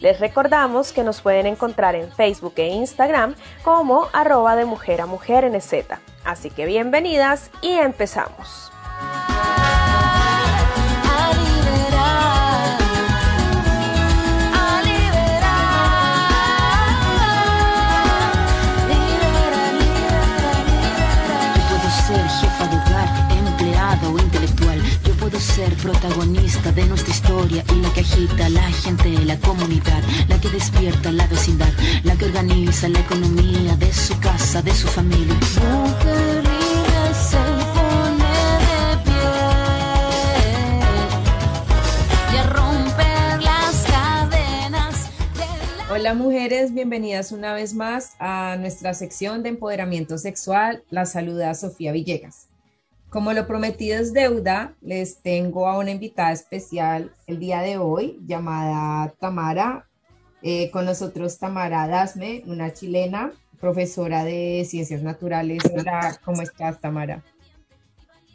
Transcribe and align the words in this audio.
Les 0.00 0.18
recordamos 0.18 0.92
que 0.92 1.04
nos 1.04 1.20
pueden 1.20 1.46
encontrar 1.46 1.94
en 1.94 2.10
Facebook 2.10 2.54
e 2.56 2.68
Instagram 2.68 3.34
como 3.62 4.08
arroba 4.12 4.56
de 4.56 4.64
mujer 4.64 5.00
a 5.02 5.06
mujer 5.06 5.50
NZ. 5.50 5.84
Así 6.24 6.50
que 6.50 6.66
bienvenidas 6.66 7.50
y 7.60 7.72
empezamos. 7.72 8.72
Ser 25.60 25.76
protagonista 25.76 26.72
de 26.72 26.86
nuestra 26.86 27.12
historia 27.12 27.62
y 27.70 27.82
la 27.82 27.92
que 27.92 28.00
agita 28.00 28.46
a 28.46 28.48
la 28.48 28.62
gente, 28.62 29.10
la 29.26 29.38
comunidad, 29.40 30.02
la 30.26 30.40
que 30.40 30.48
despierta 30.48 31.12
la 31.12 31.26
vecindad, 31.26 31.70
la 32.02 32.16
que 32.16 32.24
organiza 32.24 32.88
la 32.88 33.00
economía 33.00 33.76
de 33.76 33.92
su 33.92 34.18
casa, 34.20 34.62
de 34.62 34.72
su 34.72 34.88
familia. 34.88 35.34
Mujer 35.34 36.36
libre 36.36 37.14
se 37.14 37.44
pone 37.76 38.34
de 38.68 39.04
pie 39.04 39.32
y 42.32 42.36
a 42.38 42.42
romper 42.44 43.42
las 43.42 43.84
cadenas 43.84 45.10
de 45.34 45.76
la 45.76 45.92
Hola 45.92 46.14
mujeres, 46.14 46.72
bienvenidas 46.72 47.32
una 47.32 47.52
vez 47.52 47.74
más 47.74 48.14
a 48.18 48.56
nuestra 48.58 48.94
sección 48.94 49.42
de 49.42 49.50
empoderamiento 49.50 50.16
sexual. 50.16 50.82
La 50.88 51.04
saluda 51.04 51.54
Sofía 51.54 51.92
Villegas. 51.92 52.49
Como 53.10 53.32
lo 53.32 53.44
prometido 53.48 53.98
es 53.98 54.12
deuda, 54.12 54.76
les 54.80 55.20
tengo 55.20 55.66
a 55.66 55.76
una 55.76 55.90
invitada 55.90 56.30
especial 56.30 57.12
el 57.26 57.40
día 57.40 57.60
de 57.60 57.76
hoy 57.76 58.20
llamada 58.24 59.12
Tamara. 59.18 59.88
Eh, 60.42 60.70
con 60.70 60.84
nosotros 60.84 61.36
Tamara 61.36 61.88
Dasme, 61.88 62.44
una 62.46 62.72
chilena, 62.72 63.32
profesora 63.60 64.24
de 64.24 64.64
ciencias 64.64 65.02
naturales. 65.02 65.58
Hola, 65.74 66.18
¿cómo 66.24 66.40
estás 66.40 66.80
Tamara? 66.80 67.22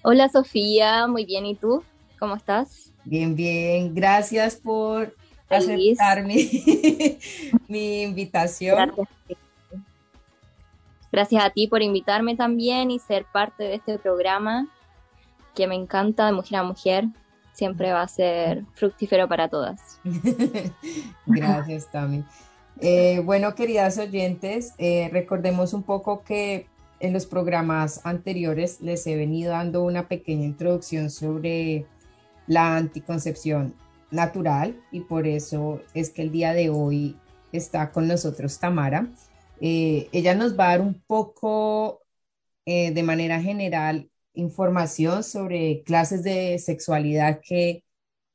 Hola 0.04 0.28
Sofía, 0.28 1.08
muy 1.08 1.26
bien, 1.26 1.46
¿y 1.46 1.56
tú? 1.56 1.82
¿Cómo 2.20 2.36
estás? 2.36 2.92
Bien, 3.06 3.34
bien. 3.34 3.96
Gracias 3.96 4.58
por 4.58 5.16
Feliz. 5.48 6.00
aceptar 6.00 6.26
mi, 6.26 7.18
mi 7.70 8.02
invitación. 8.04 8.92
Gracias. 8.94 9.40
Gracias 11.16 11.46
a 11.46 11.50
ti 11.50 11.68
por 11.68 11.82
invitarme 11.82 12.36
también 12.36 12.92
y 12.92 13.00
ser 13.00 13.24
parte 13.24 13.64
de 13.64 13.76
este 13.76 13.98
programa 13.98 14.68
que 15.56 15.66
me 15.66 15.74
encanta 15.74 16.26
de 16.26 16.34
mujer 16.34 16.58
a 16.58 16.64
mujer. 16.64 17.06
Siempre 17.54 17.94
va 17.94 18.02
a 18.02 18.08
ser 18.10 18.66
fructífero 18.74 19.26
para 19.30 19.48
todas. 19.48 20.02
Gracias, 21.26 21.90
Tami. 21.90 22.26
Eh, 22.82 23.22
bueno, 23.24 23.56
queridas 23.56 23.98
oyentes, 23.98 24.74
eh, 24.78 25.08
recordemos 25.10 25.72
un 25.72 25.84
poco 25.84 26.22
que 26.26 26.68
en 27.00 27.14
los 27.14 27.26
programas 27.26 28.06
anteriores 28.06 28.82
les 28.82 29.08
he 29.08 29.16
venido 29.16 29.52
dando 29.52 29.84
una 29.84 30.10
pequeña 30.10 30.44
introducción 30.44 31.10
sobre 31.10 31.86
la 32.46 32.76
anticoncepción 32.76 33.74
natural 34.12 34.76
y 34.92 35.00
por 35.00 35.28
eso 35.28 35.80
es 35.94 36.10
que 36.10 36.24
el 36.24 36.32
día 36.34 36.52
de 36.52 36.70
hoy 36.70 37.16
está 37.54 37.92
con 37.92 38.06
nosotros 38.06 38.60
Tamara. 38.60 39.08
Eh, 39.62 40.10
ella 40.12 40.36
nos 40.36 40.58
va 40.58 40.68
a 40.68 40.70
dar 40.72 40.82
un 40.82 41.02
poco 41.08 42.02
eh, 42.66 42.92
de 42.92 43.04
manera 43.04 43.42
general 43.42 44.10
información 44.34 45.24
sobre 45.24 45.84
clases 45.84 46.24
de 46.24 46.60
sexualidad 46.60 47.40
que 47.42 47.84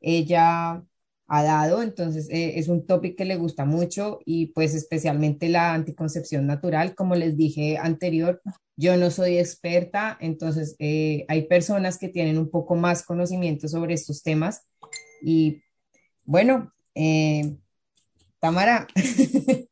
ella 0.00 0.82
ha 1.26 1.42
dado, 1.42 1.82
entonces 1.82 2.28
eh, 2.30 2.58
es 2.58 2.68
un 2.68 2.86
tópico 2.86 3.16
que 3.16 3.24
le 3.24 3.36
gusta 3.36 3.64
mucho 3.64 4.20
y 4.24 4.46
pues 4.46 4.74
especialmente 4.74 5.48
la 5.48 5.74
anticoncepción 5.74 6.46
natural, 6.46 6.94
como 6.94 7.14
les 7.14 7.36
dije 7.36 7.76
anterior, 7.78 8.40
yo 8.76 8.96
no 8.96 9.10
soy 9.10 9.38
experta, 9.38 10.16
entonces 10.20 10.74
hay 10.80 11.42
personas 11.48 11.98
que 11.98 12.08
tienen 12.08 12.38
un 12.38 12.50
poco 12.50 12.76
más 12.76 13.04
conocimiento 13.04 13.68
sobre 13.68 13.92
estos 13.92 14.22
temas. 14.22 14.62
Y 15.22 15.62
bueno, 16.24 16.72
Tamara, 18.40 18.88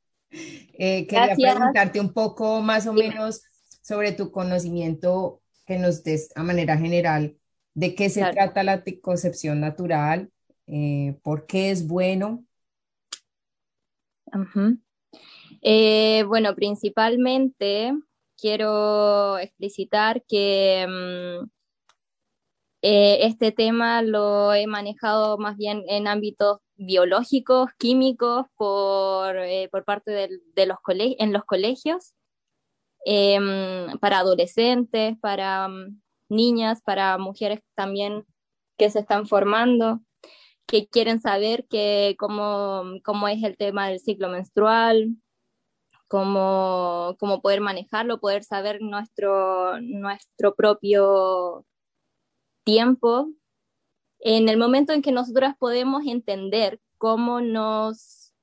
eh, 0.79 1.07
quería 1.07 1.27
Gracias. 1.27 1.55
preguntarte 1.55 2.01
un 2.01 2.13
poco 2.13 2.61
más 2.63 2.87
o 2.87 2.93
menos 2.93 3.43
sobre 3.83 4.13
tu 4.13 4.31
conocimiento 4.31 5.43
que 5.67 5.79
nos 5.79 6.03
des 6.03 6.31
a 6.37 6.43
manera 6.43 6.79
general 6.79 7.37
de 7.75 7.95
qué 7.95 8.09
se 8.09 8.21
Claro. 8.21 8.35
trata 8.35 8.63
la 8.63 8.73
anticoncepción 8.75 9.61
natural, 9.61 10.31
eh, 10.67 11.19
por 11.23 11.47
qué 11.47 11.71
es 11.71 11.87
bueno. 11.87 12.45
Eh, 15.63 16.25
bueno, 16.27 16.55
principalmente 16.55 17.93
quiero 18.37 19.39
explicitar 19.39 20.23
que 20.27 20.87
mm, 20.89 21.51
eh, 22.83 23.19
este 23.27 23.53
tema 23.53 24.03
lo 24.03 24.55
he 24.55 24.67
manejado 24.67 25.39
más 25.39 25.57
bien 25.57 25.83
en 25.89 26.07
ámbitos 26.07 26.61
biológicos, 26.79 27.71
químicos, 27.79 28.47
por, 28.57 29.37
eh, 29.39 29.69
por 29.71 29.85
parte 29.85 30.13
del- 30.13 30.43
de 30.55 30.67
los 30.67 30.79
en 30.89 31.33
los 31.33 31.45
colegios, 31.45 32.15
em, 33.05 33.99
para 34.01 34.21
adolescentes, 34.21 35.17
para 35.21 35.69
mm, 35.69 36.01
niñas, 36.31 36.83
para 36.83 37.19
mujeres 37.19 37.61
también 37.75 38.25
que 38.79 38.91
se 38.91 39.01
están 39.01 39.27
formando 39.27 40.01
que 40.69 40.87
quieren 40.87 41.21
saber 41.21 41.67
que 41.69 42.15
cómo, 42.19 42.85
cómo 43.03 43.27
es 43.29 43.43
el 43.43 43.57
tema 43.57 43.89
del 43.89 44.01
ciclo 44.01 44.29
menstrual, 44.29 45.17
cómo, 46.09 47.17
cómo 47.19 47.41
poder 47.41 47.63
manejarlo, 47.63 48.21
poder 48.21 48.45
saber 48.45 48.83
nuestro, 48.83 49.81
nuestro 49.81 50.55
propio 50.55 51.65
tiempo. 52.65 53.31
En 54.21 54.49
el 54.49 54.57
momento 54.57 54.93
en 54.93 55.03
que 55.03 55.13
nosotras 55.13 55.57
podemos 55.59 56.05
entender 56.07 56.81
cómo 56.99 57.41
nos, 57.41 58.35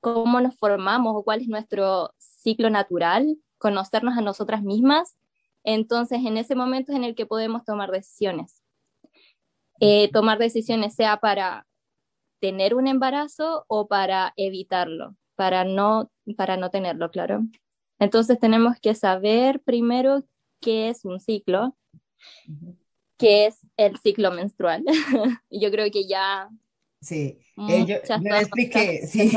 cómo 0.00 0.40
nos 0.40 0.56
formamos 0.56 1.14
o 1.16 1.24
cuál 1.24 1.40
es 1.40 1.48
nuestro 1.48 2.14
ciclo 2.18 2.70
natural, 2.70 3.38
conocernos 3.58 4.16
a 4.16 4.22
nosotras 4.22 4.62
mismas, 4.62 5.16
entonces 5.64 6.20
en 6.24 6.36
ese 6.36 6.54
momento 6.54 6.92
es 6.92 6.98
en 6.98 7.04
el 7.04 7.14
que 7.14 7.26
podemos 7.26 7.64
tomar 7.64 7.90
decisiones. 7.90 8.62
Eh, 9.80 10.10
tomar 10.12 10.38
decisiones, 10.38 10.94
sea 10.94 11.18
para 11.18 11.66
tener 12.40 12.74
un 12.74 12.86
embarazo 12.86 13.64
o 13.68 13.86
para 13.86 14.32
evitarlo, 14.36 15.16
para 15.36 15.64
no 15.64 16.10
para 16.36 16.56
no 16.56 16.70
tenerlo 16.70 17.10
claro. 17.10 17.42
Entonces 17.98 18.38
tenemos 18.38 18.78
que 18.80 18.94
saber 18.94 19.60
primero 19.60 20.24
qué 20.60 20.88
es 20.88 21.04
un 21.04 21.20
ciclo, 21.20 21.76
qué 23.18 23.46
es 23.46 23.56
el 23.76 23.98
ciclo 23.98 24.30
menstrual. 24.30 24.84
yo 25.50 25.70
creo 25.70 25.90
que 25.90 26.06
ya... 26.06 26.48
Sí, 27.00 27.38
eh, 27.68 27.84
yo, 27.86 27.96
expliqué, 27.96 29.06
sí, 29.06 29.32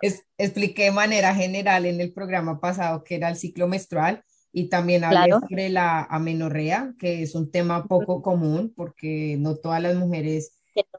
expliqué 0.38 0.84
de 0.84 0.90
manera 0.90 1.34
general 1.34 1.84
en 1.84 2.00
el 2.00 2.12
programa 2.12 2.60
pasado 2.60 3.04
que 3.04 3.16
era 3.16 3.28
el 3.28 3.36
ciclo 3.36 3.68
menstrual 3.68 4.24
y 4.52 4.68
también 4.68 5.04
hablé 5.04 5.32
sobre 5.32 5.68
la 5.68 6.04
amenorrea, 6.04 6.94
que 6.98 7.22
es 7.22 7.34
un 7.34 7.50
tema 7.50 7.84
poco 7.86 8.22
común 8.22 8.72
porque 8.74 9.36
no 9.38 9.56
todas 9.56 9.82
las 9.82 9.96
mujeres 9.96 10.52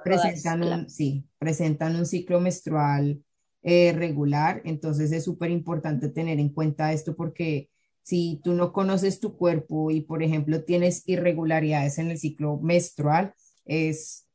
presentan, 0.04 0.64
un, 0.64 0.90
sí, 0.90 1.26
presentan 1.40 1.96
un 1.96 2.06
ciclo 2.06 2.40
menstrual 2.40 3.24
eh, 3.64 3.92
regular, 3.94 4.62
entonces 4.66 5.12
es 5.12 5.24
súper 5.24 5.50
importante 5.52 6.10
tener 6.10 6.40
en 6.40 6.50
cuenta 6.50 6.94
esto 6.94 7.16
porque 7.16 7.70
si 8.04 8.40
tú 8.44 8.54
no 8.54 8.74
conoces 8.74 9.20
tu 9.20 9.38
cuerpo 9.38 9.92
y, 9.92 10.02
por 10.02 10.24
ejemplo, 10.24 10.64
tienes 10.64 11.08
irregularidades 11.08 11.98
en 12.00 12.12
el 12.12 12.18
ciclo 12.18 12.58
menstrual, 12.58 13.34
es, 13.66 14.26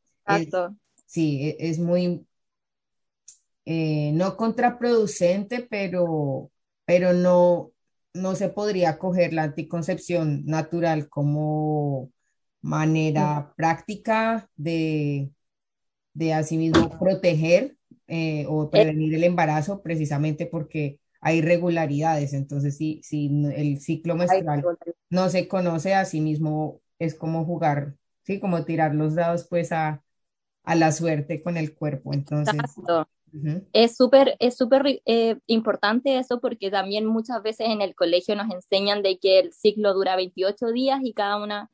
sí, 1.07 1.41
e, 1.43 1.57
es, 1.59 1.79
muy, 1.79 2.27
eh, 3.65 4.13
no 4.15 4.37
contraproducente, 4.37 5.67
pero, 5.69 6.51
pero 6.85 7.13
no, 7.13 7.73
no 8.13 8.35
se 8.37 8.49
podría 8.49 8.99
coger 8.99 9.33
la 9.33 9.45
anticoncepción 9.45 10.45
natural 10.47 11.09
como 11.09 12.13
manera 12.63 13.53
práctica 13.57 14.49
de, 14.57 15.31
de 16.15 16.33
asimismo 16.33 16.97
proteger 16.99 17.77
eh, 18.07 18.47
o 18.49 18.71
prevenir 18.71 19.15
el 19.15 19.25
embarazo 19.25 19.83
precisamente 19.83 20.47
porque 20.47 20.99
hay 21.25 21.39
irregularidades. 21.39 22.35
Entonces, 22.35 22.77
si, 22.77 23.01
si 23.03 23.31
el 23.57 23.81
ciclo 23.81 24.15
menstrual 24.15 24.63
no 25.09 25.31
se 25.31 25.49
conoce 25.49 25.95
a 25.95 26.05
sí 26.05 26.21
mismo, 26.21 26.83
es 26.99 27.15
como 27.15 27.47
jugar, 27.47 27.95
¿sí? 28.25 28.39
Como 28.39 28.65
tirar 28.65 28.95
los 28.95 29.15
dados 29.15 29.47
pues 29.49 29.73
a, 29.73 30.03
a 30.65 30.75
la 30.75 30.93
suerte 30.93 31.43
con 31.43 31.57
el 31.57 31.75
cuerpo. 31.75 32.13
Entonces, 32.13 32.55
es 33.73 33.97
súper 33.97 34.37
es 34.39 34.57
súper 34.57 35.01
eh, 35.07 35.39
importante 35.47 36.19
eso 36.19 36.41
porque 36.41 36.71
también 36.71 37.07
muchas 37.07 37.43
veces 37.43 37.69
en 37.71 37.81
el 37.81 37.95
colegio 37.95 38.37
nos 38.37 38.53
enseñan 38.53 39.03
de 39.03 39.19
que 39.19 39.39
el 39.41 39.53
ciclo 39.55 39.95
dura 39.95 40.17
28 40.17 40.73
días 40.73 41.01
y 41.03 41.15
cada 41.15 41.43
una 41.43 41.71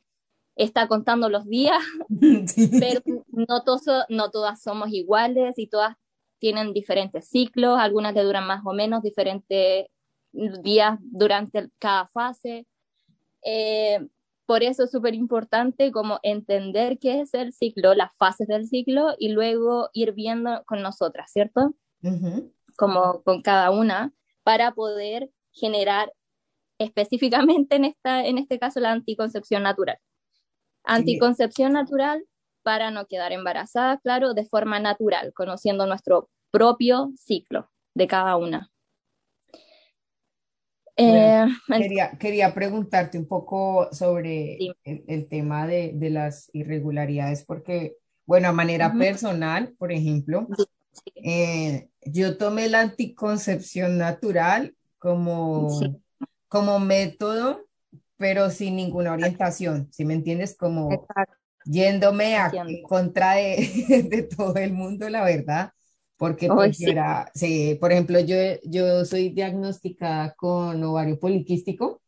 está 0.54 0.86
contando 0.86 1.28
los 1.28 1.46
días, 1.46 1.82
pero 2.78 3.00
no, 3.32 3.64
todos, 3.64 3.82
no 4.08 4.30
todas 4.30 4.62
somos 4.62 4.90
iguales 4.92 5.54
y 5.58 5.66
todas 5.66 5.96
tienen 6.40 6.72
diferentes 6.72 7.28
ciclos, 7.28 7.78
algunas 7.78 8.14
te 8.14 8.22
duran 8.22 8.46
más 8.46 8.62
o 8.64 8.72
menos 8.72 9.02
diferentes 9.02 9.86
días 10.32 10.98
durante 11.02 11.68
cada 11.78 12.08
fase. 12.08 12.66
Eh, 13.44 14.00
por 14.46 14.64
eso 14.64 14.84
es 14.84 14.90
súper 14.90 15.14
importante 15.14 15.92
como 15.92 16.18
entender 16.24 16.98
qué 16.98 17.20
es 17.20 17.34
el 17.34 17.52
ciclo, 17.52 17.94
las 17.94 18.12
fases 18.16 18.48
del 18.48 18.66
ciclo 18.66 19.14
y 19.18 19.28
luego 19.28 19.90
ir 19.92 20.12
viendo 20.12 20.64
con 20.66 20.82
nosotras, 20.82 21.30
¿cierto? 21.30 21.74
Como 22.76 23.22
con 23.22 23.42
cada 23.42 23.70
una, 23.70 24.12
para 24.42 24.72
poder 24.72 25.30
generar 25.52 26.12
específicamente 26.78 27.76
en, 27.76 27.84
esta, 27.84 28.26
en 28.26 28.38
este 28.38 28.58
caso 28.58 28.80
la 28.80 28.90
anticoncepción 28.90 29.62
natural. 29.62 29.98
Anticoncepción 30.82 31.74
natural 31.74 32.24
para 32.62 32.90
no 32.90 33.06
quedar 33.06 33.32
embarazada, 33.32 33.98
claro, 33.98 34.34
de 34.34 34.44
forma 34.44 34.78
natural, 34.80 35.32
conociendo 35.34 35.86
nuestro 35.86 36.28
propio 36.50 37.12
ciclo 37.16 37.70
de 37.94 38.06
cada 38.06 38.36
una. 38.36 38.70
Eh, 40.96 41.46
quería, 42.18 42.52
preguntarte 42.52 43.16
un 43.16 43.26
poco 43.26 43.88
sobre 43.90 44.58
el, 44.84 45.28
tema 45.28 45.66
de, 45.66 45.94
las 46.10 46.50
irregularidades, 46.52 47.44
porque, 47.44 47.96
bueno, 48.26 48.48
a 48.48 48.52
manera 48.52 48.92
personal, 48.92 49.74
por 49.78 49.92
ejemplo, 49.92 50.46
eh, 51.14 51.88
yo 52.04 52.36
tomé 52.36 52.68
la 52.68 52.80
anticoncepción 52.80 53.96
natural 53.96 54.74
como, 54.98 55.68
como 56.48 56.80
método, 56.80 57.64
pero 58.18 58.50
sin 58.50 58.76
ninguna 58.76 59.14
orientación, 59.14 59.88
si 59.92 60.04
me 60.04 60.12
entiendes? 60.12 60.54
Como 60.54 61.06
yéndome 61.64 62.36
a, 62.36 62.50
en 62.54 62.82
contra 62.82 63.34
de, 63.34 64.06
de 64.10 64.22
todo 64.22 64.56
el 64.56 64.72
mundo, 64.72 65.08
la 65.08 65.24
verdad 65.24 65.72
porque 66.16 66.48
pues, 66.48 66.78
era, 66.82 67.30
sí, 67.34 67.78
por 67.80 67.92
ejemplo, 67.92 68.20
yo, 68.20 68.36
yo 68.64 69.06
soy 69.06 69.30
diagnosticada 69.30 70.34
con 70.34 70.84
ovario 70.84 71.18
poliquístico 71.18 72.02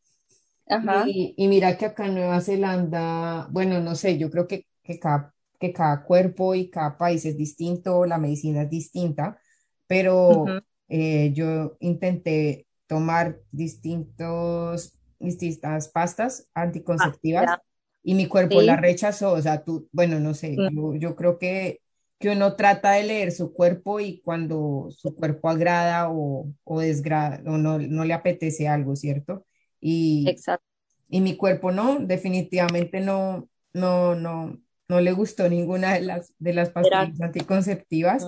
Ajá. 0.67 1.05
Y, 1.07 1.33
y, 1.37 1.47
mira 1.47 1.77
que 1.77 1.85
acá 1.85 2.05
en 2.05 2.15
Nueva 2.15 2.39
Zelanda, 2.41 3.47
bueno, 3.51 3.79
no 3.81 3.95
sé, 3.95 4.17
yo 4.17 4.29
creo 4.29 4.47
que, 4.47 4.65
que, 4.81 4.99
cada, 4.99 5.33
que 5.59 5.73
cada 5.73 6.03
cuerpo 6.03 6.55
y 6.55 6.69
cada 6.69 6.97
país 6.97 7.25
es 7.25 7.37
distinto, 7.37 8.05
la 8.05 8.17
medicina 8.17 8.63
es 8.63 8.69
distinta, 8.69 9.39
pero 9.87 10.45
eh, 10.87 11.31
yo 11.33 11.77
intenté 11.79 12.67
tomar 12.87 13.39
distintos, 13.51 14.97
distintas 15.19 15.89
pastas 15.89 16.49
anticonceptivas 16.53 17.59
y 18.03 18.15
mi 18.15 18.27
cuerpo 18.27 18.61
la 18.61 18.75
rechazó, 18.75 19.33
o 19.33 19.41
sea, 19.41 19.63
tú, 19.63 19.87
bueno, 19.91 20.19
no 20.19 20.33
sé, 20.33 20.55
yo, 20.55 20.95
yo 20.95 21.15
creo 21.15 21.39
que 21.39 21.79
que 22.23 22.29
uno 22.29 22.55
trata 22.55 22.93
de 22.93 23.03
leer 23.03 23.33
su 23.33 23.51
cuerpo 23.51 23.99
y 23.99 24.21
cuando 24.21 24.87
su 24.91 25.13
cuerpo 25.13 25.49
agrada 25.49 26.09
o, 26.09 26.49
o, 26.63 26.79
desgrada, 26.79 27.41
o 27.45 27.57
no, 27.57 27.77
no, 27.79 28.05
le 28.05 28.13
apetece 28.13 28.65
algo, 28.65 28.95
¿cierto? 28.95 29.45
Y, 29.81 30.23
Exacto. 30.29 30.65
y 31.09 31.19
mi 31.19 31.35
cuerpo 31.35 31.73
no, 31.73 31.99
definitivamente 31.99 33.01
no, 33.01 33.49
no, 33.73 34.15
no, 34.15 34.57
no 34.87 35.01
le 35.01 35.11
gustó 35.11 35.49
ninguna 35.49 35.95
de 35.95 36.01
las, 36.01 36.33
de 36.39 36.53
las 36.53 36.69
pastillas 36.69 37.19
anticonceptivas 37.19 38.25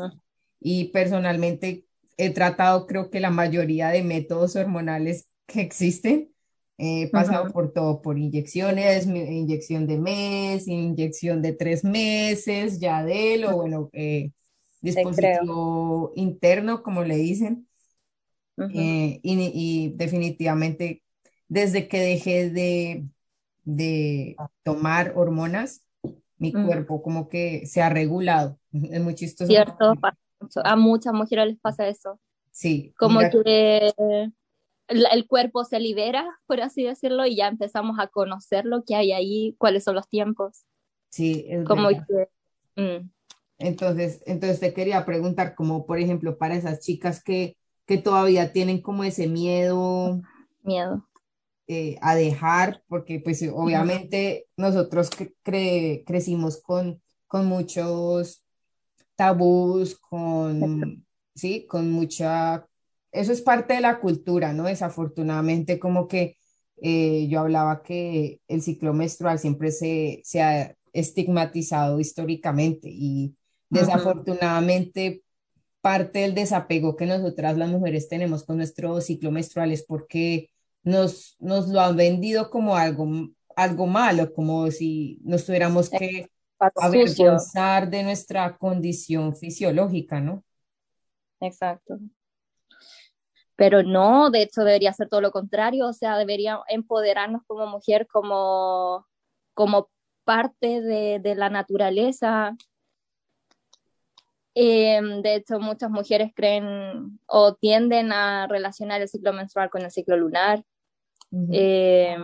y 0.59 0.89
personalmente 0.89 1.85
he 2.17 2.31
tratado 2.31 2.87
creo 2.87 3.09
que 3.09 3.21
la 3.21 3.29
mayoría 3.29 3.87
de 3.87 4.03
métodos 4.03 4.57
hormonales 4.57 5.29
que 5.45 5.61
existen 5.61 6.34
He 6.77 7.09
pasado 7.09 7.51
por 7.53 7.71
todo, 7.71 8.01
por 8.01 8.17
inyecciones, 8.17 9.07
inyección 9.07 9.87
de 9.87 9.97
mes, 9.97 10.67
inyección 10.67 11.41
de 11.41 11.53
tres 11.53 11.85
meses, 11.85 12.79
ya 12.79 13.03
de 13.03 13.37
lo, 13.37 13.55
bueno, 13.55 13.89
eh, 13.93 14.31
dispositivo 14.81 16.11
interno, 16.15 16.83
como 16.83 17.03
le 17.03 17.15
dicen. 17.15 17.67
Eh, 18.73 19.19
y, 19.23 19.93
definitivamente, 19.95 21.01
desde 21.47 21.87
que 21.87 21.99
dejé 21.99 22.49
de, 22.49 23.05
de 23.63 24.35
tomar 24.63 25.13
hormonas, 25.15 25.85
mi 26.37 26.51
cuerpo 26.51 27.01
como 27.01 27.29
que 27.29 27.65
se 27.65 27.81
ha 27.81 27.89
regulado. 27.89 28.59
Es 28.71 29.01
muy 29.01 29.15
chistoso. 29.15 29.47
Cierto, 29.47 29.93
a 30.63 30.75
muchas 30.75 31.13
mujeres 31.13 31.47
les 31.47 31.59
pasa 31.59 31.87
eso. 31.87 32.19
Sí. 32.51 32.93
Como 32.97 33.19
que 33.19 34.33
el 34.87 35.27
cuerpo 35.27 35.63
se 35.63 35.79
libera, 35.79 36.27
por 36.45 36.61
así 36.61 36.83
decirlo, 36.83 37.25
y 37.25 37.35
ya 37.35 37.47
empezamos 37.47 37.97
a 37.99 38.07
conocer 38.07 38.65
lo 38.65 38.83
que 38.83 38.95
hay 38.95 39.11
ahí, 39.11 39.55
cuáles 39.57 39.83
son 39.83 39.95
los 39.95 40.07
tiempos. 40.07 40.65
Sí, 41.09 41.45
es 41.47 41.65
como 41.65 41.89
mm. 41.89 43.09
Entonces, 43.57 44.21
entonces 44.25 44.59
te 44.59 44.73
quería 44.73 45.05
preguntar, 45.05 45.55
como 45.55 45.85
por 45.85 45.99
ejemplo, 45.99 46.37
para 46.37 46.55
esas 46.55 46.81
chicas 46.81 47.23
que, 47.23 47.57
que 47.85 47.97
todavía 47.97 48.51
tienen 48.51 48.81
como 48.81 49.03
ese 49.03 49.27
miedo. 49.27 50.21
Miedo. 50.61 51.07
Eh, 51.67 51.97
a 52.01 52.15
dejar, 52.15 52.83
porque 52.87 53.19
pues 53.19 53.43
obviamente 53.51 54.47
nosotros 54.55 55.09
crecimos 55.43 56.61
con, 56.61 57.01
con 57.25 57.47
muchos 57.47 58.43
tabús, 59.15 59.97
con, 59.97 61.05
sí, 61.33 61.65
con 61.65 61.91
mucha 61.91 62.67
eso 63.15 63.31
es 63.31 63.41
parte 63.41 63.73
de 63.73 63.81
la 63.81 63.99
cultura, 63.99 64.53
¿no? 64.53 64.63
Desafortunadamente, 64.65 65.79
como 65.79 66.07
que 66.07 66.37
eh, 66.81 67.27
yo 67.29 67.39
hablaba 67.39 67.81
que 67.81 68.41
el 68.47 68.61
ciclo 68.61 68.93
menstrual 68.93 69.39
siempre 69.39 69.71
se, 69.71 70.21
se 70.23 70.41
ha 70.41 70.75
estigmatizado 70.93 71.99
históricamente 71.99 72.89
y 72.91 73.35
desafortunadamente 73.69 75.23
parte 75.81 76.19
del 76.19 76.35
desapego 76.35 76.95
que 76.95 77.05
nosotras 77.05 77.57
las 77.57 77.69
mujeres 77.69 78.09
tenemos 78.09 78.43
con 78.43 78.57
nuestro 78.57 78.99
ciclo 79.01 79.31
menstrual 79.31 79.71
es 79.71 79.83
porque 79.83 80.49
nos, 80.83 81.35
nos 81.39 81.67
lo 81.67 81.79
han 81.79 81.95
vendido 81.95 82.49
como 82.49 82.75
algo, 82.75 83.07
algo 83.55 83.87
malo, 83.87 84.33
como 84.33 84.69
si 84.71 85.19
nos 85.23 85.45
tuviéramos 85.45 85.89
que 85.89 86.29
avergonzar 86.57 87.89
de 87.89 88.03
nuestra 88.03 88.57
condición 88.57 89.35
fisiológica, 89.35 90.19
¿no? 90.19 90.43
Exacto 91.39 91.99
pero 93.55 93.83
no, 93.83 94.29
de 94.29 94.41
hecho 94.41 94.63
debería 94.63 94.93
ser 94.93 95.09
todo 95.09 95.21
lo 95.21 95.31
contrario, 95.31 95.87
o 95.87 95.93
sea, 95.93 96.17
debería 96.17 96.59
empoderarnos 96.67 97.41
como 97.47 97.67
mujer, 97.67 98.07
como, 98.07 99.05
como 99.53 99.89
parte 100.25 100.81
de, 100.81 101.19
de 101.19 101.35
la 101.35 101.49
naturaleza. 101.49 102.55
Eh, 104.55 105.01
de 105.21 105.35
hecho, 105.35 105.59
muchas 105.59 105.89
mujeres 105.89 106.31
creen 106.33 107.19
o 107.25 107.55
tienden 107.55 108.11
a 108.11 108.47
relacionar 108.47 109.01
el 109.01 109.09
ciclo 109.09 109.33
menstrual 109.33 109.69
con 109.69 109.81
el 109.83 109.91
ciclo 109.91 110.17
lunar. 110.17 110.63
eh, 111.51 112.17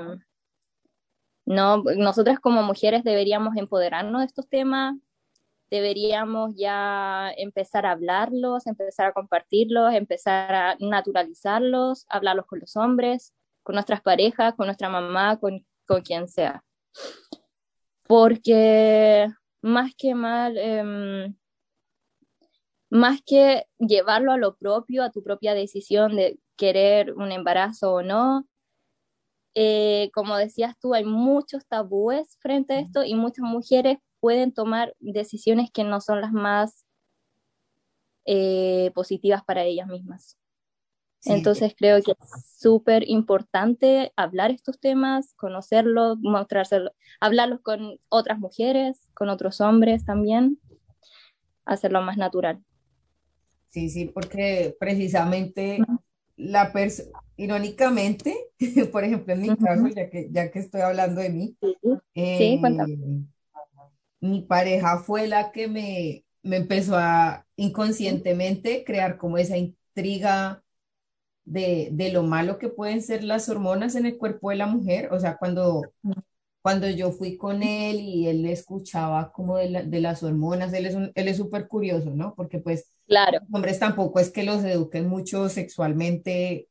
no, 1.45 1.83
nosotras 1.97 2.39
como 2.39 2.63
mujeres 2.63 3.03
deberíamos 3.03 3.57
empoderarnos 3.57 4.21
de 4.21 4.27
estos 4.27 4.47
temas, 4.47 4.95
deberíamos 5.71 6.53
ya 6.57 7.31
empezar 7.37 7.85
a 7.85 7.91
hablarlos, 7.91 8.67
empezar 8.67 9.07
a 9.07 9.13
compartirlos, 9.13 9.93
empezar 9.93 10.53
a 10.53 10.75
naturalizarlos, 10.79 12.05
hablarlos 12.09 12.45
con 12.45 12.59
los 12.59 12.75
hombres, 12.75 13.33
con 13.63 13.75
nuestras 13.75 14.01
parejas, 14.01 14.53
con 14.55 14.67
nuestra 14.67 14.89
mamá, 14.89 15.39
con, 15.39 15.65
con 15.87 16.01
quien 16.01 16.27
sea. 16.27 16.63
Porque 18.03 19.29
más 19.61 19.93
que 19.97 20.13
mal, 20.13 20.57
eh, 20.57 21.33
más 22.89 23.21
que 23.25 23.65
llevarlo 23.79 24.33
a 24.33 24.37
lo 24.37 24.57
propio, 24.57 25.03
a 25.03 25.11
tu 25.11 25.23
propia 25.23 25.53
decisión 25.53 26.17
de 26.17 26.37
querer 26.57 27.13
un 27.13 27.31
embarazo 27.31 27.93
o 27.93 28.01
no, 28.03 28.45
eh, 29.55 30.09
como 30.13 30.35
decías 30.35 30.77
tú, 30.79 30.93
hay 30.93 31.05
muchos 31.05 31.65
tabúes 31.65 32.37
frente 32.41 32.73
a 32.73 32.79
esto 32.79 33.03
y 33.05 33.15
muchas 33.15 33.43
mujeres 33.43 33.99
pueden 34.21 34.53
tomar 34.53 34.95
decisiones 34.99 35.69
que 35.71 35.83
no 35.83 35.99
son 35.99 36.21
las 36.21 36.31
más 36.31 36.85
eh, 38.25 38.91
positivas 38.93 39.43
para 39.43 39.63
ellas 39.63 39.87
mismas. 39.87 40.37
Sí. 41.19 41.33
Entonces 41.33 41.75
creo 41.77 42.01
que 42.01 42.11
es 42.11 42.57
súper 42.57 43.07
importante 43.07 44.13
hablar 44.15 44.49
estos 44.51 44.79
temas, 44.79 45.33
conocerlos, 45.35 46.17
mostrárselo, 46.21 46.93
hablarlos 47.19 47.61
con 47.61 47.99
otras 48.09 48.39
mujeres, 48.39 49.07
con 49.13 49.29
otros 49.29 49.59
hombres 49.61 50.05
también, 50.05 50.59
hacerlo 51.65 52.01
más 52.01 52.17
natural. 52.17 52.63
Sí, 53.67 53.89
sí, 53.89 54.05
porque 54.05 54.75
precisamente 54.79 55.79
la 56.37 56.71
irónicamente, 57.37 58.35
por 58.91 59.03
ejemplo, 59.03 59.33
en 59.33 59.41
mi 59.41 59.55
caso, 59.55 59.87
ya 59.87 60.09
que, 60.09 60.27
ya 60.31 60.51
que 60.51 60.59
estoy 60.59 60.81
hablando 60.81 61.21
de 61.21 61.29
mí, 61.29 61.57
sí, 61.61 61.77
eh, 62.15 62.57
cuéntame. 62.59 62.97
Mi 64.21 64.41
pareja 64.41 64.99
fue 64.99 65.27
la 65.27 65.51
que 65.51 65.67
me, 65.67 66.23
me 66.43 66.57
empezó 66.57 66.95
a 66.97 67.45
inconscientemente 67.55 68.83
crear 68.85 69.17
como 69.17 69.37
esa 69.37 69.57
intriga 69.57 70.63
de, 71.43 71.89
de, 71.91 72.11
lo 72.11 72.23
malo 72.23 72.57
que 72.57 72.69
pueden 72.69 73.01
ser 73.01 73.23
las 73.23 73.49
hormonas 73.49 73.95
en 73.95 74.05
el 74.05 74.17
cuerpo 74.17 74.51
de 74.51 74.55
la 74.57 74.67
mujer. 74.67 75.11
O 75.11 75.19
sea, 75.19 75.37
cuando, 75.37 75.81
cuando 76.61 76.89
yo 76.89 77.11
fui 77.11 77.35
con 77.37 77.63
él 77.63 77.99
y 77.99 78.27
él 78.27 78.45
escuchaba 78.45 79.31
como 79.31 79.57
de, 79.57 79.69
la, 79.69 79.83
de 79.83 79.99
las 79.99 80.23
hormonas, 80.23 80.71
él 80.73 80.85
es, 80.85 80.95
un, 80.95 81.11
él 81.15 81.27
es 81.27 81.37
súper 81.37 81.67
curioso, 81.67 82.11
¿no? 82.11 82.35
Porque 82.35 82.59
pues 82.59 82.95
claro. 83.07 83.39
los 83.41 83.53
hombres 83.53 83.79
tampoco 83.79 84.19
es 84.19 84.31
que 84.31 84.43
los 84.43 84.63
eduquen 84.63 85.07
mucho 85.07 85.49
sexualmente 85.49 86.67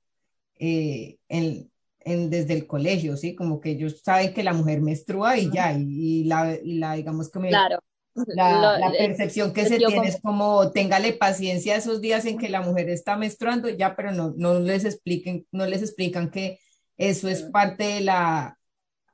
eh, 0.58 1.18
en, 1.28 1.69
en, 2.00 2.30
desde 2.30 2.54
el 2.54 2.66
colegio, 2.66 3.16
¿sí? 3.16 3.34
Como 3.34 3.60
que 3.60 3.70
ellos 3.70 4.00
saben 4.02 4.32
que 4.32 4.42
la 4.42 4.52
mujer 4.52 4.80
menstrua 4.80 5.36
y 5.38 5.50
ya, 5.50 5.72
y, 5.72 5.84
y 5.84 6.24
la, 6.24 6.56
y 6.62 6.78
la, 6.78 6.94
digamos 6.94 7.30
me, 7.36 7.48
claro. 7.48 7.78
La, 8.14 8.78
la, 8.78 8.90
percepción 8.90 9.52
que 9.52 9.66
se 9.66 9.78
tiene 9.78 9.94
como... 9.94 10.04
es 10.04 10.20
como, 10.20 10.70
téngale 10.72 11.12
paciencia 11.12 11.76
esos 11.76 12.00
días 12.00 12.26
en 12.26 12.38
que 12.38 12.48
la 12.48 12.60
mujer 12.60 12.90
está 12.90 13.16
menstruando, 13.16 13.68
ya, 13.68 13.94
pero 13.94 14.12
no, 14.12 14.34
no 14.36 14.58
les 14.58 14.84
expliquen, 14.84 15.46
no 15.52 15.66
les 15.66 15.82
explican 15.82 16.30
que 16.30 16.58
eso 16.96 17.28
es 17.28 17.42
parte 17.42 17.84
de 17.84 18.00
la, 18.00 18.58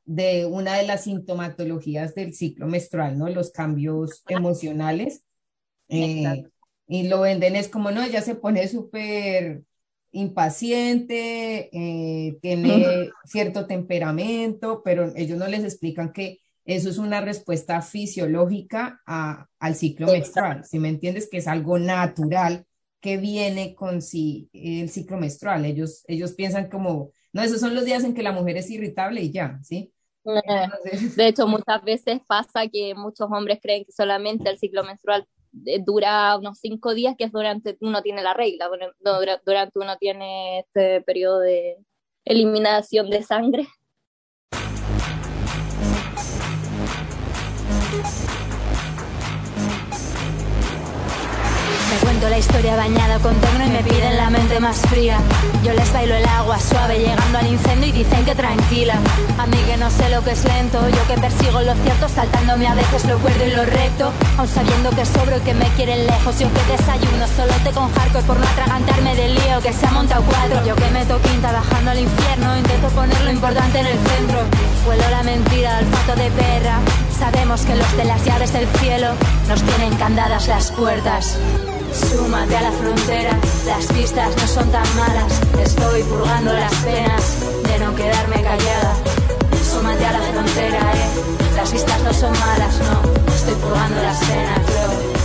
de 0.05 0.47
una 0.47 0.77
de 0.77 0.87
las 0.87 1.05
sintomatologías 1.05 2.15
del 2.15 2.35
ciclo 2.35 2.67
menstrual, 2.67 3.19
¿no? 3.19 3.29
Los 3.29 3.51
cambios 3.51 4.23
emocionales. 4.29 5.23
Eh, 5.89 6.45
y 6.89 7.09
lo 7.09 7.21
venden 7.21 7.55
es 7.55 7.69
como, 7.69 7.91
no, 7.91 8.03
ella 8.03 8.23
se 8.23 8.35
pone 8.35 8.67
súper 8.67 9.63
impaciente, 10.17 11.69
eh, 11.73 12.39
tiene 12.41 13.11
cierto 13.25 13.67
temperamento, 13.67 14.83
pero 14.85 15.13
ellos 15.15 15.39
no 15.39 15.47
les 15.47 15.65
explican 15.65 16.13
que 16.13 16.41
eso 16.65 16.89
es 16.89 16.99
una 16.99 17.21
respuesta 17.21 17.81
fisiológica 17.83 19.01
a, 19.07 19.47
al 19.61 19.75
ciclo 19.77 20.09
menstrual, 20.09 20.65
si 20.65 20.79
me 20.79 20.89
entiendes, 20.89 21.29
que 21.31 21.39
es 21.39 21.47
algo 21.47 21.79
natural 21.79 22.65
que 23.01 23.19
viene 23.19 23.75
con 23.75 24.03
sí 24.03 24.49
el 24.53 24.89
ciclo 24.89 25.17
menstrual. 25.17 25.65
Ellos, 25.65 26.03
ellos 26.09 26.33
piensan 26.33 26.69
como, 26.69 27.13
no, 27.33 27.43
esos 27.43 27.61
son 27.61 27.75
los 27.75 27.85
días 27.85 28.03
en 28.03 28.15
que 28.15 28.23
la 28.23 28.33
mujer 28.33 28.57
es 28.57 28.71
irritable 28.71 29.23
y 29.23 29.31
ya, 29.31 29.61
¿sí? 29.63 29.93
Entonces... 30.25 31.15
De 31.15 31.29
hecho, 31.29 31.47
muchas 31.47 31.85
veces 31.85 32.21
pasa 32.27 32.67
que 32.67 32.95
muchos 32.97 33.29
hombres 33.31 33.61
creen 33.63 33.85
que 33.85 33.93
solamente 33.93 34.51
el 34.51 34.59
ciclo 34.59 34.83
menstrual 34.83 35.25
dura 35.85 36.37
unos 36.37 36.59
cinco 36.59 36.95
días, 36.95 37.15
que 37.17 37.25
es 37.25 37.33
durante 37.33 37.77
uno 37.81 38.03
tiene 38.03 38.23
la 38.23 38.35
regla, 38.35 38.69
durante 39.45 39.79
uno 39.79 39.97
tiene 39.99 40.61
este 40.61 41.01
periodo 41.03 41.41
de 41.41 41.79
eliminación 42.25 43.11
de 43.11 43.23
sangre. 43.23 43.67
La 52.29 52.39
historia 52.39 52.77
bañada 52.77 53.19
con 53.19 53.35
tecno 53.37 53.65
y 53.65 53.69
me 53.69 53.83
piden 53.83 54.17
la 54.17 54.31
mente 54.31 54.59
más 54.61 54.79
fría. 54.89 55.19
Yo 55.63 55.73
les 55.75 55.93
bailo 55.93 56.15
el 56.15 56.25
agua 56.25 56.59
suave 56.59 56.99
llegando 56.99 57.39
al 57.39 57.47
incendio 57.47 57.89
y 57.89 57.93
dicen 57.93 58.25
que 58.25 58.35
tranquila. 58.35 58.95
A 59.39 59.47
mí 59.47 59.57
que 59.67 59.77
no 59.77 59.91
sé 59.91 60.09
lo 60.09 60.23
que 60.25 60.33
es 60.33 60.45
lento, 60.45 60.89
yo 60.89 61.07
que 61.07 61.21
persigo 61.21 61.61
lo 61.61 61.75
cierto 61.75 62.09
saltándome 62.09 62.67
a 62.67 62.75
veces 62.75 63.05
lo 63.05 63.19
cuerdo 63.19 63.47
y 63.47 63.51
lo 63.51 63.65
recto. 63.65 64.13
Aun 64.39 64.49
sabiendo 64.49 64.91
que 64.91 65.05
sobro 65.05 65.37
y 65.37 65.41
que 65.41 65.55
me 65.55 65.67
quieren 65.77 66.07
lejos. 66.07 66.39
Yo 66.39 66.49
que 66.53 66.73
desayuno 66.73 67.27
solo 67.37 67.53
te 67.65 67.71
con 67.71 67.93
hardcore 67.93 68.25
por 68.25 68.39
no 68.39 68.47
atragantarme 68.47 69.15
del 69.15 69.35
lío 69.35 69.61
que 69.63 69.73
se 69.73 69.87
ha 69.87 69.91
montado 69.91 70.23
cuatro. 70.25 70.65
Yo 70.67 70.75
que 70.75 70.91
meto 70.91 71.21
quinta 71.23 71.53
bajando 71.53 71.91
al 71.91 71.99
infierno, 71.99 72.57
intento 72.57 72.89
poner 72.89 73.21
lo 73.23 73.31
importante 73.31 73.79
en 73.79 73.87
el 73.87 73.99
centro. 73.99 74.41
Huelo 74.89 75.11
la 75.11 75.23
mentira 75.23 75.79
al 75.79 75.87
fato 75.87 76.19
de 76.21 76.31
perra. 76.31 76.79
Sabemos 77.19 77.63
que 77.63 77.77
los 77.77 77.97
de 77.97 78.05
las 78.05 78.25
llaves 78.25 78.53
del 78.53 78.67
cielo 78.79 79.09
nos 79.49 79.63
tienen 79.63 79.95
candadas 79.97 80.49
las 80.49 80.71
puertas. 80.73 81.39
Súmate 81.97 82.57
a 82.57 82.63
la 82.63 82.73
frontera, 82.73 83.39
las 83.67 83.87
pistas 83.87 84.37
no 84.37 84.47
son 84.47 84.71
tan 84.71 84.97
malas. 84.97 85.41
Estoy 85.63 86.03
purgando 86.03 86.53
las 86.53 86.75
penas 86.77 87.41
de 87.63 87.79
no 87.79 87.95
quedarme 87.95 88.43
callada. 88.43 88.95
Súmate 89.71 90.05
a 90.05 90.13
la 90.13 90.21
frontera, 90.21 90.93
eh. 90.95 91.57
Las 91.57 91.71
pistas 91.71 92.03
no 92.03 92.13
son 92.13 92.33
malas, 92.39 92.79
no. 92.81 93.35
Estoy 93.35 93.55
purgando 93.55 94.03
las 94.03 94.19
penas, 94.19 94.61
yo. 94.69 95.17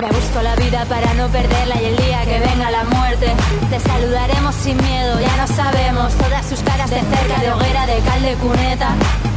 Me 0.00 0.10
busco 0.10 0.42
la 0.42 0.56
vida 0.56 0.84
para 0.86 1.14
no 1.14 1.28
perderla 1.28 1.80
y 1.80 1.84
el 1.86 1.96
que 2.24 2.40
venga 2.40 2.70
la 2.70 2.84
muerte 2.84 3.34
te 3.68 3.80
saludaremos 3.80 4.54
sin 4.54 4.76
miedo, 4.78 5.20
ya 5.20 5.36
no 5.36 5.46
sabemos 5.46 6.12
todas 6.14 6.46
sus 6.46 6.60
caras 6.60 6.90
de 6.90 7.00
cerca, 7.00 7.40
de 7.40 7.52
hoguera, 7.52 7.86
de 7.86 7.98
cal, 8.00 8.22
de 8.22 8.34
cuneta. 8.36 8.90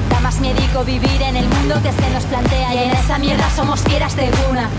Da 0.10 0.20
más 0.22 0.40
miedico 0.40 0.84
vivir 0.86 1.22
en 1.22 1.36
el 1.36 1.48
mundo 1.50 1.76
que 1.84 1.92
se 1.92 2.10
nos 2.12 2.24
plantea 2.26 2.74
y 2.76 2.78
en 2.90 2.92
esa 2.92 3.18
mierda 3.18 3.50
somos 3.56 3.82
fieras 3.82 4.16
de 4.16 4.30
cuna. 4.30 4.70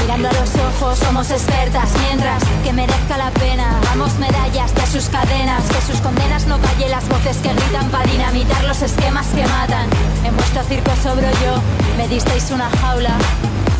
Mirando 0.00 0.28
a 0.28 0.32
los 0.32 0.50
ojos 0.56 0.98
somos 0.98 1.30
expertas, 1.30 1.90
mientras 2.06 2.42
que 2.64 2.72
merezca 2.72 3.18
la 3.18 3.30
pena. 3.32 3.78
Damos 3.84 4.14
medallas 4.18 4.74
de 4.74 4.86
sus 4.86 5.08
cadenas, 5.08 5.62
que 5.68 5.92
sus 5.92 6.00
condenas 6.00 6.46
no 6.46 6.58
callen 6.60 6.90
las 6.90 7.06
voces 7.08 7.36
que 7.38 7.52
gritan 7.52 7.90
para 7.90 8.04
dinamitar 8.10 8.64
los 8.64 8.80
esquemas 8.82 9.26
que 9.28 9.46
matan. 9.46 9.88
En 10.24 10.34
vuestro 10.36 10.62
circo 10.64 10.90
sobro 11.02 11.28
yo, 11.44 11.62
me 11.96 12.08
disteis 12.08 12.50
una 12.50 12.70
jaula, 12.80 13.16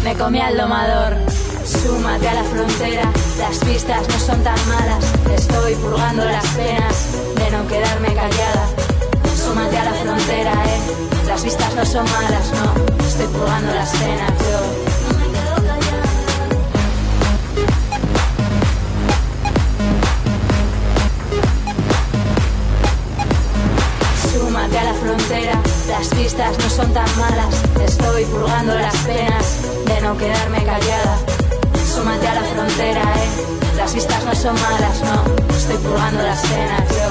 me 0.04 0.14
comí 0.14 0.40
al 0.40 0.56
domador. 0.56 1.16
Súmate 1.68 2.26
a 2.26 2.34
la 2.34 2.44
frontera, 2.44 3.12
las 3.38 3.58
pistas 3.58 4.08
no 4.08 4.18
son 4.18 4.42
tan 4.42 4.58
malas. 4.68 5.04
Estoy 5.36 5.74
purgando 5.74 6.24
las 6.24 6.46
penas 6.48 7.12
de 7.36 7.50
no 7.50 7.68
quedarme 7.68 8.08
callada. 8.14 8.68
Súmate 9.36 9.76
a 9.76 9.84
la 9.84 9.92
frontera, 9.92 10.52
eh. 10.64 11.26
Las 11.26 11.42
pistas 11.42 11.74
no 11.74 11.84
son 11.84 12.06
malas, 12.10 12.52
no. 12.52 13.06
Estoy 13.06 13.26
purgando 13.26 13.74
las 13.74 13.90
penas, 13.90 14.32
yo. 14.38 14.98
A 24.68 24.84
la 24.84 24.94
frontera, 24.94 25.60
las 25.88 26.08
pistas 26.08 26.58
no 26.58 26.70
son 26.70 26.92
tan 26.92 27.18
malas. 27.18 27.62
Estoy 27.82 28.24
purgando 28.26 28.74
las 28.74 28.96
penas 28.98 29.62
de 29.86 30.00
no 30.02 30.16
quedarme 30.16 30.62
callada. 30.64 31.37
Súmate 31.98 32.28
a 32.28 32.34
la 32.34 32.44
frontera, 32.44 33.02
eh. 33.02 33.76
Las 33.76 33.92
pistas 33.92 34.24
no 34.24 34.32
son 34.32 34.54
malas, 34.54 35.02
no. 35.02 35.24
Estoy 35.56 35.76
purgando 35.78 36.22
las 36.22 36.40
penas, 36.42 36.88
yo. 36.90 37.08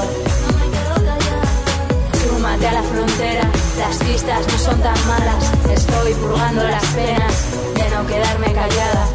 Súmate 2.30 2.68
a 2.68 2.72
la 2.72 2.84
frontera, 2.84 3.52
las 3.80 3.98
pistas 3.98 4.48
no 4.48 4.58
son 4.58 4.82
tan 4.82 5.08
malas. 5.10 5.52
Estoy 5.70 6.14
purgando 6.14 6.64
las 6.64 6.86
penas 6.86 7.34
de 7.76 7.90
no 7.90 8.08
quedarme 8.08 8.54
callada. 8.54 9.08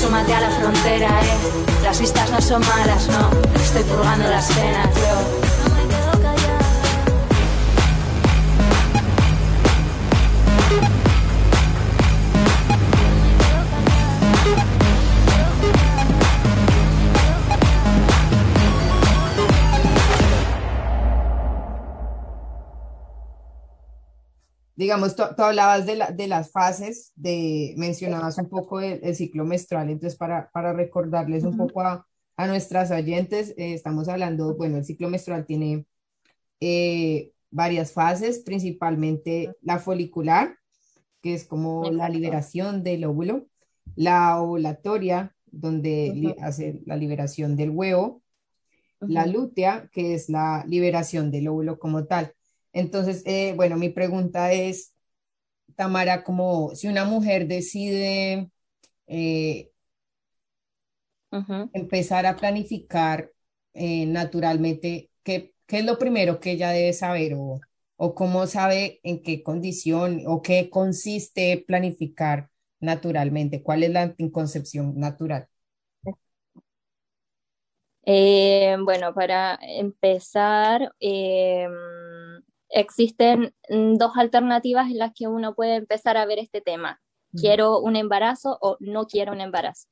Súmate 0.00 0.34
a 0.34 0.40
la 0.40 0.50
frontera, 0.50 1.08
eh. 1.20 1.38
Las 1.82 1.98
pistas 1.98 2.30
no 2.30 2.40
son 2.40 2.62
malas, 2.66 3.06
no. 3.08 3.28
Estoy 3.60 3.82
purgando 3.82 4.26
las 4.30 4.46
penas, 4.52 4.88
yo. 4.94 5.43
Digamos, 24.76 25.14
tú, 25.16 25.22
hablabas 25.38 25.86
de, 25.86 25.96
la, 25.96 26.10
de 26.10 26.26
las 26.26 26.50
fases, 26.50 27.12
de, 27.14 27.74
mencionabas 27.76 28.38
un 28.38 28.48
poco 28.48 28.80
el, 28.80 29.14
ciclo 29.14 29.44
menstrual, 29.44 29.90
entonces 29.90 30.18
para, 30.18 30.50
para 30.50 30.72
recordarles 30.72 31.44
un 31.44 31.56
poco 31.56 31.80
a, 31.80 32.06
a, 32.36 32.46
nuestras 32.46 32.90
oyentes, 32.90 33.50
eh, 33.50 33.74
estamos 33.74 34.08
hablando, 34.08 34.54
bueno, 34.56 34.78
el 34.78 34.84
ciclo 34.84 35.08
menstrual 35.08 35.46
tiene 35.46 35.86
eh, 36.60 37.32
varias 37.50 37.92
fases, 37.92 38.40
principalmente 38.40 39.54
la 39.62 39.78
folicular, 39.78 40.56
que 41.22 41.34
es 41.34 41.44
como 41.44 41.90
la 41.90 42.08
liberación 42.08 42.82
del 42.82 43.04
óvulo, 43.04 43.46
la 43.94 44.40
ovulatoria, 44.40 45.34
donde 45.46 46.34
hace 46.42 46.82
la 46.84 46.96
liberación 46.96 47.56
del 47.56 47.70
huevo, 47.70 48.22
la 49.00 49.26
lútea, 49.26 49.88
que 49.92 50.14
es 50.14 50.28
la 50.28 50.64
liberación 50.66 51.30
del 51.30 51.48
óvulo 51.48 51.78
como 51.78 52.04
tal. 52.04 52.34
Entonces, 52.74 53.22
eh, 53.24 53.54
bueno, 53.56 53.76
mi 53.76 53.88
pregunta 53.88 54.52
es, 54.52 54.92
Tamara, 55.76 56.24
como 56.24 56.74
si 56.74 56.88
una 56.88 57.04
mujer 57.04 57.46
decide 57.48 58.50
eh, 59.06 59.70
empezar 61.72 62.26
a 62.26 62.36
planificar 62.36 63.30
eh, 63.74 64.06
naturalmente, 64.06 65.10
¿qué, 65.22 65.54
es 65.68 65.84
lo 65.84 65.98
primero 65.98 66.40
que 66.40 66.52
ella 66.52 66.70
debe 66.70 66.92
saber 66.92 67.34
o, 67.34 67.60
o 67.96 68.14
cómo 68.14 68.46
sabe 68.46 69.00
en 69.04 69.22
qué 69.22 69.42
condición 69.42 70.22
o 70.26 70.42
qué 70.42 70.68
consiste 70.70 71.64
planificar 71.66 72.50
naturalmente? 72.80 73.62
¿Cuál 73.62 73.84
es 73.84 73.90
la 73.90 74.02
anticoncepción 74.02 74.98
natural? 74.98 75.48
Eh, 78.06 78.76
bueno, 78.84 79.14
para 79.14 79.58
empezar, 79.62 80.92
eh, 81.00 81.66
existen 82.74 83.54
dos 83.68 84.12
alternativas 84.16 84.90
en 84.90 84.98
las 84.98 85.12
que 85.14 85.28
uno 85.28 85.54
puede 85.54 85.76
empezar 85.76 86.16
a 86.16 86.26
ver 86.26 86.40
este 86.40 86.60
tema. 86.60 87.00
¿Quiero 87.36 87.78
un 87.78 87.96
embarazo 87.96 88.58
o 88.60 88.76
no 88.80 89.06
quiero 89.06 89.32
un 89.32 89.40
embarazo? 89.40 89.88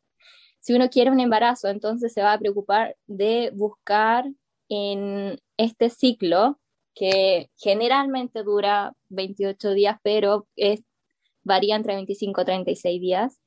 Si 0.60 0.74
uno 0.74 0.90
quiere 0.90 1.10
un 1.10 1.20
embarazo, 1.20 1.68
entonces 1.68 2.12
se 2.12 2.22
va 2.22 2.32
a 2.32 2.38
preocupar 2.38 2.96
de 3.06 3.50
buscar 3.54 4.26
en 4.68 5.40
este 5.56 5.90
ciclo 5.90 6.60
que 6.94 7.50
generalmente 7.56 8.42
dura 8.42 8.94
28 9.08 9.74
días, 9.74 9.98
pero 10.02 10.46
es, 10.56 10.82
varía 11.42 11.76
entre 11.76 11.94
25 11.94 12.42
y 12.42 12.44
36 12.44 13.00
días. 13.00 13.40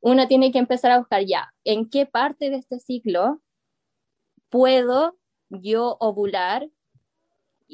Uno 0.00 0.28
tiene 0.28 0.52
que 0.52 0.58
empezar 0.58 0.90
a 0.90 0.98
buscar 0.98 1.24
ya 1.24 1.52
en 1.64 1.88
qué 1.88 2.06
parte 2.06 2.50
de 2.50 2.56
este 2.56 2.78
ciclo 2.78 3.40
puedo 4.48 5.16
yo 5.48 5.96
ovular 6.00 6.68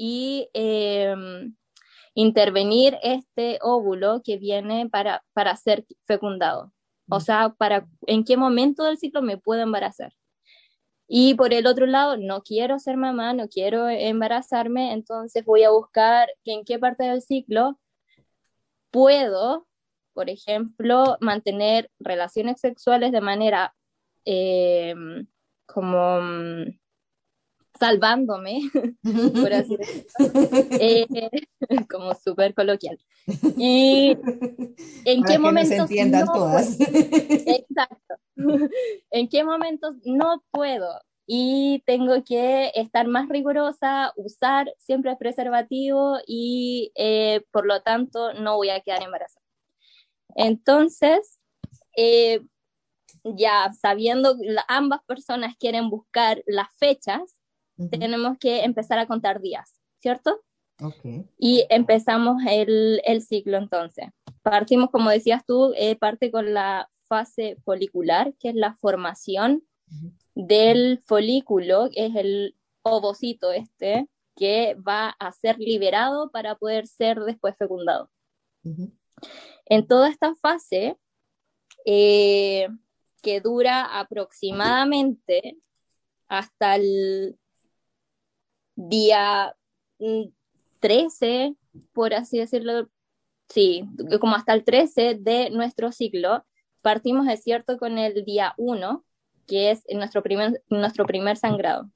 y 0.03 0.49
em, 0.55 1.55
intervenir 2.15 2.99
este 3.03 3.59
óvulo 3.61 4.23
que 4.25 4.39
viene 4.39 4.89
para, 4.89 5.23
para 5.35 5.55
ser 5.57 5.85
fecundado. 6.07 6.73
O 7.11 7.21
sea, 7.21 7.51
para 7.59 7.87
en 8.07 8.25
qué 8.25 8.39
momento 8.39 8.85
del 8.85 8.97
ciclo 8.97 9.21
me 9.21 9.37
puedo 9.37 9.61
embarazar. 9.61 10.15
Y 11.07 11.35
por 11.35 11.53
el 11.53 11.67
otro 11.67 11.85
lado, 11.85 12.17
no 12.17 12.43
quiero 12.43 12.79
ser 12.79 12.97
mamá, 12.97 13.35
no 13.35 13.49
quiero 13.49 13.91
embarazarme, 13.91 14.93
entonces 14.95 15.45
voy 15.45 15.65
a 15.65 15.71
buscar 15.71 16.31
en 16.45 16.65
qué 16.65 16.79
parte 16.79 17.05
del 17.05 17.21
ciclo 17.21 17.79
puedo, 18.91 19.67
por 20.15 20.31
ejemplo, 20.31 21.19
mantener 21.21 21.91
relaciones 21.99 22.59
sexuales 22.61 23.13
de 23.13 23.21
manera 23.21 23.75
em, 24.25 25.27
como 25.67 26.21
mm, 26.23 26.81
salvándome, 27.81 28.61
por 29.35 29.53
así 29.53 29.77
decirlo, 29.77 30.11
eh, 30.81 31.07
como 31.91 32.15
súper 32.15 32.55
coloquial. 32.55 32.99
Y 33.57 34.17
en 35.05 35.25
qué 35.25 35.39
momentos... 35.39 35.91
no 35.91 36.25
todas. 36.27 36.79
exacto. 36.79 38.15
en 39.11 39.29
qué 39.29 39.45
momentos 39.45 39.97
no 40.05 40.45
puedo 40.51 41.01
y 41.27 41.83
tengo 41.87 42.23
que 42.25 42.71
estar 42.75 43.07
más 43.07 43.29
rigurosa, 43.29 44.13
usar 44.17 44.73
siempre 44.79 45.17
preservativo 45.17 46.19
y 46.27 46.93
eh, 46.97 47.43
por 47.51 47.67
lo 47.67 47.83
tanto 47.83 48.35
no 48.35 48.57
voy 48.57 48.71
a 48.71 48.81
quedar 48.81 49.03
embarazada. 49.03 49.47
Entonces, 50.35 51.39
eh, 51.97 52.41
ya 53.25 53.73
sabiendo 53.81 54.37
que 54.37 54.57
ambas 54.69 55.03
personas 55.05 55.57
quieren 55.57 55.89
buscar 55.89 56.43
las 56.47 56.69
fechas, 56.79 57.37
tenemos 57.89 58.39
que 58.39 58.65
empezar 58.65 58.99
a 58.99 59.07
contar 59.07 59.41
días, 59.41 59.81
¿cierto? 60.01 60.43
Okay. 60.83 61.27
Y 61.39 61.67
empezamos 61.69 62.43
el, 62.49 63.01
el, 63.05 63.23
ciclo 63.23 63.59
entonces. 63.59 64.09
Partimos, 64.43 64.91
como 64.91 65.11
decías 65.11 65.45
tú, 65.47 65.73
eh, 65.77 65.97
parte 65.97 66.31
con 66.31 66.55
la 66.55 66.91
fase 67.07 67.57
folicular, 67.65 68.35
que 68.39 68.51
es 68.51 68.55
la 68.55 68.75
formación 68.75 69.63
del 70.35 71.03
folículo, 71.05 71.91
que 71.91 72.07
es 72.07 72.17
el 72.17 72.57
ovocito 72.83 73.53
este, 73.53 74.09
que 74.37 74.75
va 74.77 75.11
a 75.19 75.33
ser 75.33 75.59
liberado 75.59 76.31
para 76.31 76.55
poder 76.55 76.87
ser 76.87 77.21
después 77.21 77.57
fecundado. 77.59 78.11
En 79.67 79.87
toda 79.87 80.09
esta 80.09 80.35
fase, 80.37 80.97
eh, 81.85 82.69
que 83.23 83.41
dura 83.41 83.99
aproximadamente 83.99 85.59
hasta 86.29 86.77
el 86.77 87.40
día 88.89 89.55
13, 90.81 91.51
mm, 91.51 91.81
por 91.93 92.15
así 92.15 92.39
decirlo, 92.39 92.89
sí, 93.49 93.85
como 94.21 94.35
hasta 94.35 94.55
el 94.55 94.65
13 94.65 95.17
de 95.21 95.51
nuestro 95.51 95.93
ciclo, 95.93 96.45
partimos, 96.83 97.29
es 97.29 97.43
cierto, 97.43 97.79
con 97.79 97.99
el 97.99 98.25
día 98.25 98.55
1, 98.57 99.05
que 99.47 99.71
es 99.71 99.83
nuestro 99.93 100.23
primer, 100.23 100.63
nuestro 100.69 101.05
primer 101.05 101.37
sangrado. 101.37 101.91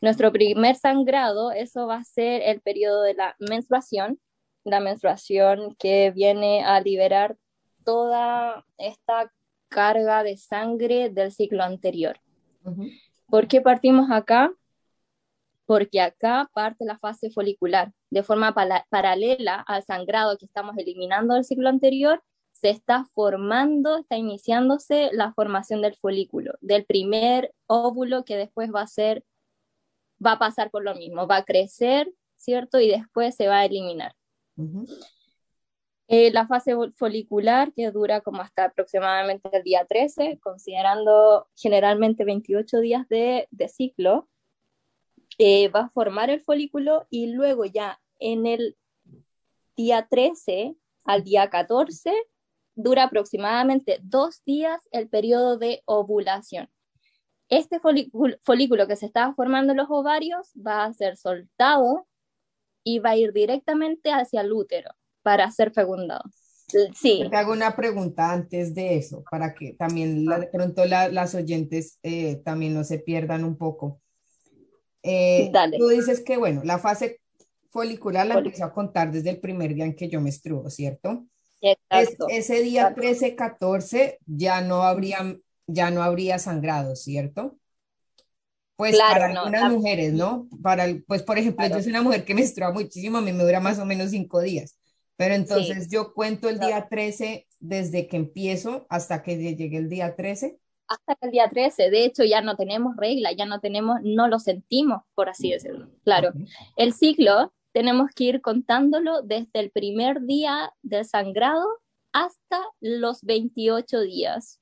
Nuestro 0.00 0.32
primer 0.32 0.76
sangrado, 0.76 1.50
eso 1.50 1.86
va 1.86 1.96
a 1.96 2.04
ser 2.04 2.42
el 2.42 2.60
periodo 2.60 3.02
de 3.02 3.14
la 3.14 3.36
menstruación, 3.38 4.20
la 4.64 4.80
menstruación 4.80 5.74
que 5.78 6.10
viene 6.10 6.62
a 6.64 6.80
liberar 6.80 7.36
toda 7.84 8.64
esta 8.78 9.32
carga 9.68 10.22
de 10.22 10.36
sangre 10.36 11.10
del 11.10 11.32
ciclo 11.32 11.62
anterior. 11.62 12.20
¿Por 13.28 13.48
qué 13.48 13.60
partimos 13.60 14.10
acá? 14.10 14.52
Porque 15.66 16.00
acá 16.00 16.50
parte 16.52 16.84
la 16.84 16.98
fase 16.98 17.30
folicular. 17.30 17.92
De 18.10 18.22
forma 18.22 18.54
paralela 18.90 19.64
al 19.66 19.82
sangrado 19.82 20.36
que 20.38 20.46
estamos 20.46 20.76
eliminando 20.76 21.34
del 21.34 21.44
ciclo 21.44 21.68
anterior, 21.68 22.22
se 22.52 22.70
está 22.70 23.04
formando, 23.14 23.98
está 23.98 24.16
iniciándose 24.16 25.10
la 25.12 25.32
formación 25.32 25.82
del 25.82 25.96
folículo, 25.96 26.54
del 26.60 26.84
primer 26.84 27.52
óvulo 27.66 28.24
que 28.24 28.36
después 28.36 28.70
va 28.74 28.82
a 28.82 28.86
ser, 28.86 29.24
va 30.24 30.32
a 30.32 30.38
pasar 30.38 30.70
por 30.70 30.84
lo 30.84 30.94
mismo, 30.94 31.26
va 31.26 31.38
a 31.38 31.44
crecer, 31.44 32.12
¿cierto? 32.36 32.80
Y 32.80 32.88
después 32.88 33.34
se 33.34 33.48
va 33.48 33.58
a 33.60 33.64
eliminar. 33.64 34.14
Eh, 36.06 36.30
la 36.32 36.46
fase 36.46 36.74
folicular, 36.96 37.72
que 37.72 37.90
dura 37.90 38.20
como 38.20 38.42
hasta 38.42 38.64
aproximadamente 38.64 39.48
el 39.52 39.62
día 39.62 39.86
13, 39.86 40.38
considerando 40.42 41.48
generalmente 41.56 42.24
28 42.24 42.80
días 42.80 43.08
de, 43.08 43.48
ciclo, 43.68 44.28
eh, 45.38 45.68
va 45.68 45.80
a 45.80 45.90
formar 45.90 46.30
el 46.30 46.40
folículo 46.40 47.06
y 47.10 47.32
luego 47.32 47.64
ya 47.64 48.00
en 48.18 48.46
el 48.46 48.76
día 49.76 50.06
13 50.08 50.76
al 51.04 51.24
día 51.24 51.50
14 51.50 52.12
dura 52.74 53.04
aproximadamente 53.04 53.98
dos 54.02 54.42
días 54.44 54.80
el 54.90 55.08
periodo 55.08 55.58
de 55.58 55.82
ovulación. 55.84 56.68
Este 57.48 57.78
folículo 57.78 58.88
que 58.88 58.96
se 58.96 59.06
está 59.06 59.32
formando 59.34 59.72
en 59.72 59.78
los 59.78 59.90
ovarios 59.90 60.52
va 60.54 60.84
a 60.84 60.92
ser 60.92 61.16
soltado 61.16 62.06
y 62.82 62.98
va 62.98 63.10
a 63.10 63.16
ir 63.16 63.32
directamente 63.32 64.10
hacia 64.10 64.40
el 64.40 64.52
útero 64.52 64.90
para 65.22 65.50
ser 65.50 65.72
fecundado. 65.72 66.24
Sí. 66.94 67.22
Te 67.30 67.36
hago 67.36 67.52
una 67.52 67.76
pregunta 67.76 68.32
antes 68.32 68.74
de 68.74 68.96
eso, 68.96 69.22
para 69.30 69.54
que 69.54 69.74
también 69.74 70.24
de 70.24 70.46
pronto 70.46 70.84
las 70.86 71.34
oyentes 71.34 71.98
eh, 72.02 72.36
también 72.44 72.74
no 72.74 72.84
se 72.84 72.98
pierdan 72.98 73.44
un 73.44 73.56
poco. 73.56 74.00
Eh, 75.04 75.52
tú 75.78 75.88
dices 75.88 76.20
que, 76.20 76.36
bueno, 76.36 76.62
la 76.64 76.78
fase 76.78 77.20
folicular 77.70 78.26
la 78.26 78.34
empiezo 78.34 78.64
a 78.64 78.72
contar 78.72 79.12
desde 79.12 79.30
el 79.30 79.38
primer 79.38 79.74
día 79.74 79.84
en 79.84 79.94
que 79.94 80.08
yo 80.08 80.20
menstruo, 80.20 80.68
¿cierto? 80.70 81.26
Exacto. 81.60 82.26
ese 82.28 82.62
día 82.62 82.94
13-14 82.94 84.18
ya 84.26 84.60
no 84.60 84.82
habría 84.82 85.38
ya 85.66 85.90
no 85.90 86.02
habría 86.02 86.38
sangrado, 86.38 86.94
¿cierto? 86.94 87.56
Pues 88.76 88.98
para 88.98 89.26
algunas 89.26 89.72
mujeres, 89.72 90.12
¿no? 90.12 90.48
Para, 90.62 90.86
pues 91.06 91.22
por 91.22 91.38
ejemplo, 91.38 91.66
yo 91.66 91.80
soy 91.80 91.90
una 91.90 92.02
mujer 92.02 92.24
que 92.24 92.34
menstrua 92.34 92.72
muchísimo, 92.72 93.18
a 93.18 93.20
mí 93.20 93.32
me 93.32 93.44
dura 93.44 93.60
más 93.60 93.78
o 93.78 93.84
menos 93.86 94.10
cinco 94.10 94.40
días. 94.40 94.78
Pero 95.16 95.34
entonces 95.34 95.88
yo 95.88 96.12
cuento 96.12 96.48
el 96.48 96.58
día 96.58 96.88
13 96.88 97.46
desde 97.60 98.08
que 98.08 98.16
empiezo 98.16 98.84
hasta 98.88 99.22
que 99.22 99.36
llegue 99.36 99.76
el 99.76 99.88
día 99.88 100.16
13. 100.16 100.58
Hasta 100.86 101.16
el 101.22 101.30
día 101.30 101.48
13, 101.48 101.90
de 101.90 102.04
hecho 102.04 102.24
ya 102.24 102.40
no 102.40 102.56
tenemos 102.56 102.96
regla, 102.96 103.32
ya 103.32 103.46
no 103.46 103.60
tenemos, 103.60 104.00
no 104.02 104.28
lo 104.28 104.38
sentimos, 104.38 105.02
por 105.14 105.28
así 105.28 105.50
decirlo. 105.50 105.88
Claro, 106.04 106.32
el 106.76 106.92
ciclo 106.92 107.52
tenemos 107.72 108.10
que 108.14 108.24
ir 108.24 108.40
contándolo 108.40 109.22
desde 109.22 109.60
el 109.60 109.70
primer 109.70 110.22
día 110.22 110.72
del 110.82 111.04
sangrado 111.04 111.66
hasta 112.12 112.62
los 112.80 113.22
28 113.22 114.00
días. 114.02 114.60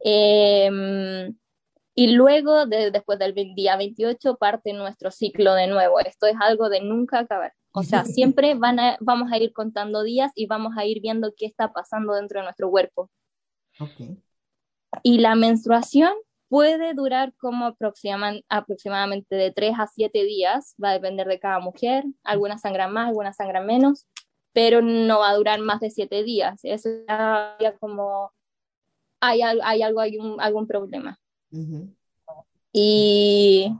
Em, 0.00 1.34
y 1.94 2.08
luego, 2.08 2.66
después 2.66 3.18
del 3.18 3.34
día 3.54 3.76
28, 3.76 4.36
parte 4.36 4.74
nuestro 4.74 5.10
ciclo 5.10 5.54
de 5.54 5.66
nuevo. 5.66 5.98
Esto 6.00 6.26
es 6.26 6.36
algo 6.38 6.68
de 6.68 6.82
nunca 6.82 7.20
acabar. 7.20 7.54
O 7.72 7.82
sea, 7.82 8.04
siempre 8.04 8.54
van 8.54 8.78
a, 8.78 8.98
vamos 9.00 9.32
a 9.32 9.38
ir 9.38 9.52
contando 9.52 10.02
días 10.02 10.30
y 10.34 10.46
vamos 10.46 10.74
a 10.76 10.84
ir 10.84 11.00
viendo 11.00 11.32
qué 11.36 11.46
está 11.46 11.72
pasando 11.72 12.12
dentro 12.14 12.40
de 12.40 12.44
nuestro 12.44 12.70
cuerpo. 12.70 13.10
Y 15.02 15.18
la 15.18 15.34
menstruación 15.34 16.12
puede 16.48 16.94
durar 16.94 17.34
como 17.38 17.66
aproximadamente 17.66 19.34
de 19.34 19.50
3 19.50 19.74
a 19.78 19.86
7 19.86 20.24
días, 20.24 20.74
va 20.82 20.90
a 20.90 20.94
depender 20.94 21.26
de 21.26 21.40
cada 21.40 21.58
mujer, 21.58 22.04
algunas 22.22 22.60
sangran 22.60 22.92
más, 22.92 23.08
algunas 23.08 23.36
sangran 23.36 23.66
menos, 23.66 24.06
pero 24.52 24.80
no 24.80 25.20
va 25.20 25.30
a 25.30 25.36
durar 25.36 25.60
más 25.60 25.80
de 25.80 25.90
7 25.90 26.22
días. 26.22 26.60
Eso 26.62 26.88
ya 27.08 27.56
como 27.80 28.32
hay, 29.20 29.42
hay 29.42 29.82
algo, 29.82 30.00
hay 30.00 30.18
un, 30.18 30.40
algún 30.40 30.66
problema. 30.66 31.18
Y 32.72 33.72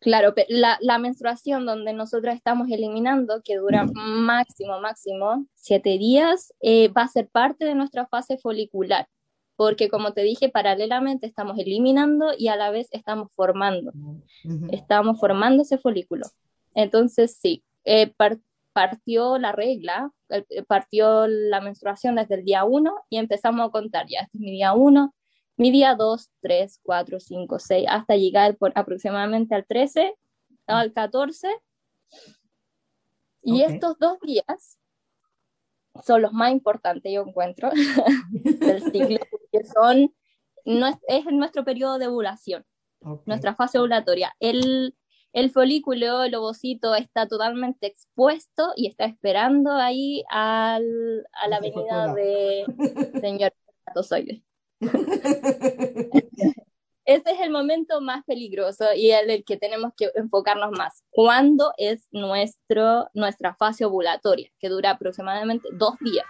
claro, 0.00 0.34
la, 0.48 0.78
la, 0.80 0.98
menstruación 0.98 1.66
donde 1.66 1.92
nosotros 1.92 2.34
estamos 2.34 2.70
eliminando, 2.70 3.42
que 3.44 3.56
dura 3.56 3.84
máximo, 3.94 4.80
máximo 4.80 5.46
7 5.54 5.98
días, 5.98 6.54
eh, 6.60 6.88
va 6.88 7.02
a 7.02 7.08
ser 7.08 7.28
parte 7.28 7.64
de 7.64 7.74
nuestra 7.74 8.06
fase 8.06 8.38
folicular 8.38 9.06
porque 9.56 9.88
como 9.88 10.12
te 10.12 10.22
dije, 10.22 10.48
paralelamente 10.48 11.26
estamos 11.26 11.58
eliminando 11.58 12.32
y 12.36 12.48
a 12.48 12.56
la 12.56 12.70
vez 12.70 12.88
estamos 12.90 13.28
formando. 13.34 13.92
Estamos 14.70 15.20
formando 15.20 15.62
ese 15.62 15.78
folículo. 15.78 16.26
Entonces, 16.74 17.38
sí, 17.40 17.62
eh, 17.84 18.12
partió 18.72 19.38
la 19.38 19.52
regla, 19.52 20.10
eh, 20.28 20.62
partió 20.66 21.26
la 21.26 21.60
menstruación 21.60 22.16
desde 22.16 22.36
el 22.36 22.44
día 22.44 22.64
1 22.64 22.92
y 23.10 23.18
empezamos 23.18 23.68
a 23.68 23.70
contar, 23.70 24.06
ya, 24.08 24.20
este 24.20 24.38
es 24.38 24.40
mi 24.40 24.50
día 24.50 24.72
1, 24.72 25.14
mi 25.56 25.70
día 25.70 25.94
2, 25.94 26.30
3, 26.40 26.80
4, 26.82 27.20
5, 27.20 27.58
6, 27.58 27.86
hasta 27.88 28.16
llegar 28.16 28.56
por 28.56 28.72
aproximadamente 28.74 29.54
al 29.54 29.64
13, 29.64 30.14
al 30.66 30.92
14. 30.92 31.48
Y 33.42 33.62
estos 33.62 33.98
dos 33.98 34.18
días 34.20 34.78
son 36.02 36.22
los 36.22 36.32
más 36.32 36.50
importantes, 36.50 37.12
yo 37.12 37.22
encuentro, 37.22 37.70
del 38.30 38.82
ciclo, 38.90 39.20
que 39.54 39.64
son, 39.64 40.12
no 40.64 40.86
es, 40.88 40.96
es, 41.08 41.24
nuestro 41.26 41.64
periodo 41.64 41.98
de 41.98 42.08
ovulación, 42.08 42.64
nuestra 43.26 43.54
fase 43.54 43.78
ovulatoria. 43.78 44.34
El, 44.40 44.96
el 45.32 45.50
folículo, 45.50 46.24
el 46.24 46.34
ovocito, 46.34 46.94
está 46.94 47.28
totalmente 47.28 47.86
expuesto 47.86 48.72
y 48.76 48.88
está 48.88 49.04
esperando 49.04 49.72
ahí 49.72 50.24
al, 50.28 51.26
a 51.32 51.48
la 51.48 51.60
venida 51.60 52.12
de 52.14 52.64
señor 53.20 53.52
ese 57.04 57.30
es 57.30 57.40
el 57.40 57.50
momento 57.50 58.00
más 58.00 58.24
peligroso 58.24 58.86
y 58.96 59.10
el, 59.10 59.30
el 59.30 59.44
que 59.44 59.56
tenemos 59.56 59.92
que 59.96 60.10
enfocarnos 60.14 60.72
más. 60.72 61.04
¿Cuándo 61.10 61.72
es 61.76 62.08
nuestro, 62.10 63.08
nuestra 63.14 63.54
fase 63.54 63.84
ovulatoria? 63.84 64.50
Que 64.58 64.68
dura 64.68 64.90
aproximadamente 64.90 65.68
dos 65.72 65.94
días. 66.00 66.26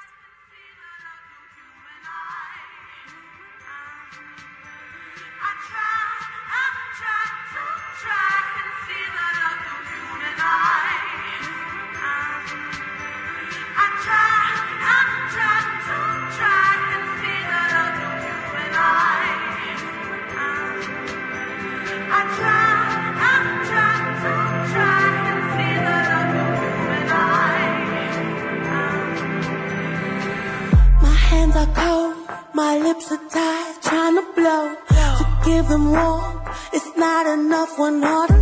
Tied, 33.31 33.83
trying 33.83 34.17
to 34.17 34.27
blow. 34.35 34.77
To 35.19 35.25
give 35.45 35.69
them 35.69 35.91
warmth, 35.91 36.49
it's 36.73 36.97
not 36.97 37.27
enough 37.27 37.79
when 37.79 38.03
all 38.03 38.34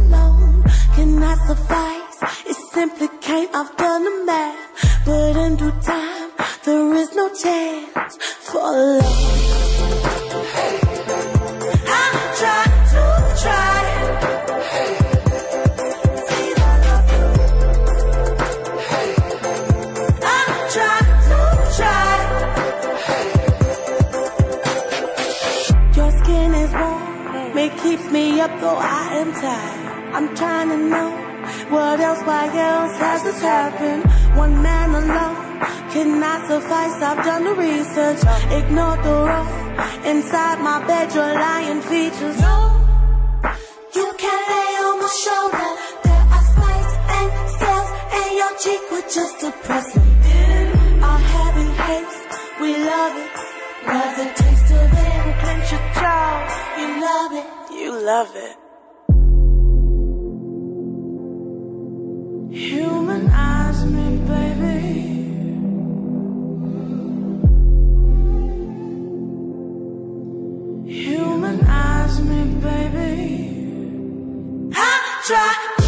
up 28.14 28.60
though 28.60 28.76
I 28.76 29.14
am 29.22 29.32
tired. 29.32 30.14
I'm 30.14 30.36
trying 30.36 30.68
to 30.68 30.76
know 30.76 31.10
what 31.70 31.98
else, 31.98 32.20
why 32.24 32.44
else 32.44 32.98
has 32.98 33.22
this 33.22 33.40
happened? 33.40 34.04
One 34.36 34.62
man 34.62 34.90
alone 34.90 35.36
cannot 35.90 36.46
suffice. 36.46 37.00
I've 37.00 37.24
done 37.24 37.44
the 37.44 37.54
research, 37.54 38.20
ignored 38.52 39.02
the 39.02 39.14
wrong. 39.26 39.48
Inside 40.04 40.60
my 40.60 40.86
bed, 40.86 41.14
your 41.14 41.32
lying 41.32 41.80
features. 41.80 42.38
No, 42.38 42.58
you 43.94 44.12
can't 44.18 44.46
lay 44.52 44.72
on 44.84 44.94
my 45.00 45.10
shoulder. 45.24 45.70
There 46.04 46.24
are 46.36 46.44
spikes 46.52 46.94
and 47.16 47.30
scales, 47.56 47.90
and 48.18 48.30
your 48.40 48.52
cheek 48.62 48.82
would 48.90 49.08
just 49.10 49.40
depress 49.40 49.96
me. 49.96 50.02
Our 51.00 51.18
heavy 51.18 51.68
haste, 51.88 52.28
we 52.60 52.76
love 52.76 53.16
it. 53.24 53.36
Love 53.86 54.18
it 54.26 54.41
love 58.00 58.32
it. 58.34 58.56
Humanize 62.54 63.84
me, 63.86 64.18
baby. 64.28 64.92
Humanize 70.92 72.20
me, 72.20 72.44
baby. 72.60 73.12
I 74.74 75.22
try. 75.26 75.81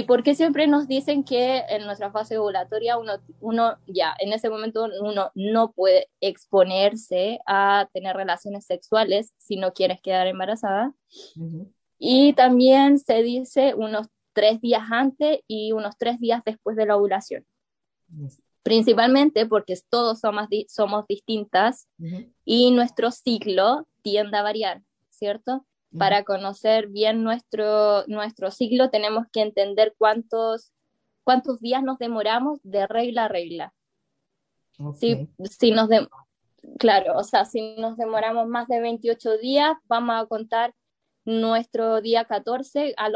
¿Y 0.00 0.04
por 0.04 0.22
qué 0.22 0.34
siempre 0.34 0.66
nos 0.66 0.88
dicen 0.88 1.24
que 1.24 1.58
en 1.68 1.84
nuestra 1.84 2.10
fase 2.10 2.38
ovulatoria 2.38 2.96
uno, 2.96 3.18
uno 3.38 3.76
ya, 3.86 4.14
en 4.18 4.32
ese 4.32 4.48
momento 4.48 4.88
uno 5.02 5.30
no 5.34 5.72
puede 5.72 6.08
exponerse 6.22 7.38
a 7.44 7.86
tener 7.92 8.16
relaciones 8.16 8.64
sexuales 8.64 9.34
si 9.36 9.56
no 9.56 9.74
quieres 9.74 10.00
quedar 10.00 10.26
embarazada? 10.26 10.94
Y 11.98 12.32
también 12.32 12.98
se 12.98 13.22
dice 13.22 13.74
unos 13.74 14.06
tres 14.32 14.62
días 14.62 14.84
antes 14.90 15.40
y 15.46 15.72
unos 15.72 15.98
tres 15.98 16.18
días 16.18 16.40
después 16.46 16.78
de 16.78 16.86
la 16.86 16.96
ovulación. 16.96 17.44
Principalmente 18.62 19.44
porque 19.44 19.74
todos 19.90 20.20
somos, 20.20 20.48
somos 20.68 21.06
distintas 21.08 21.88
y 22.46 22.70
nuestro 22.70 23.10
ciclo 23.10 23.86
tiende 24.00 24.38
a 24.38 24.42
variar, 24.42 24.80
¿cierto? 25.10 25.66
Para 25.96 26.24
conocer 26.24 26.88
bien 26.88 27.24
nuestro, 27.24 28.04
nuestro 28.06 28.50
ciclo 28.50 28.90
tenemos 28.90 29.26
que 29.32 29.42
entender 29.42 29.94
cuántos, 29.98 30.72
cuántos 31.24 31.60
días 31.60 31.82
nos 31.82 31.98
demoramos 31.98 32.60
de 32.62 32.86
regla 32.86 33.24
a 33.24 33.28
regla. 33.28 33.74
Si, 34.94 35.28
si 35.44 35.72
nos 35.72 35.88
claro, 36.78 37.16
o 37.16 37.24
sea, 37.24 37.44
si 37.44 37.76
nos 37.76 37.96
demoramos 37.96 38.46
más 38.46 38.68
de 38.68 38.80
28 38.80 39.38
días, 39.38 39.72
vamos 39.84 40.16
a 40.16 40.26
contar 40.26 40.74
nuestro 41.24 42.00
día 42.00 42.24
14 42.24 42.94
a, 42.96 43.06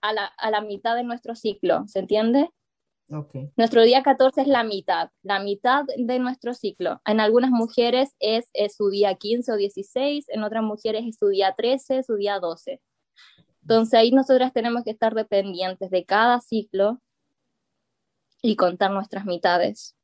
a, 0.00 0.12
la, 0.12 0.24
a 0.24 0.50
la 0.50 0.60
mitad 0.62 0.96
de 0.96 1.04
nuestro 1.04 1.34
ciclo, 1.34 1.86
¿se 1.86 2.00
entiende? 2.00 2.50
Okay. 3.08 3.52
Nuestro 3.56 3.82
día 3.84 4.02
14 4.02 4.42
es 4.42 4.48
la 4.48 4.64
mitad, 4.64 5.10
la 5.22 5.38
mitad 5.38 5.84
de 5.96 6.18
nuestro 6.18 6.54
ciclo. 6.54 7.00
En 7.06 7.20
algunas 7.20 7.50
mujeres 7.50 8.10
es, 8.18 8.46
su 8.76 8.90
día 8.90 9.14
15 9.14 9.52
o 9.52 9.56
16, 9.56 10.26
en 10.28 10.42
otras 10.42 10.64
mujeres 10.64 11.04
es 11.06 11.16
su 11.16 11.28
día 11.28 11.54
13, 11.56 12.02
su 12.02 12.16
día 12.16 12.40
12. 12.40 12.80
Entonces 13.62 13.94
ahí 13.94 14.10
nosotras 14.10 14.52
tenemos 14.52 14.82
que 14.82 14.90
estar 14.90 15.14
dependientes 15.14 15.90
de 15.90 16.04
cada 16.04 16.40
ciclo 16.40 17.00
y 18.42 18.56
contar 18.56 18.90
nuestras 18.90 19.24
mitades. 19.24 19.96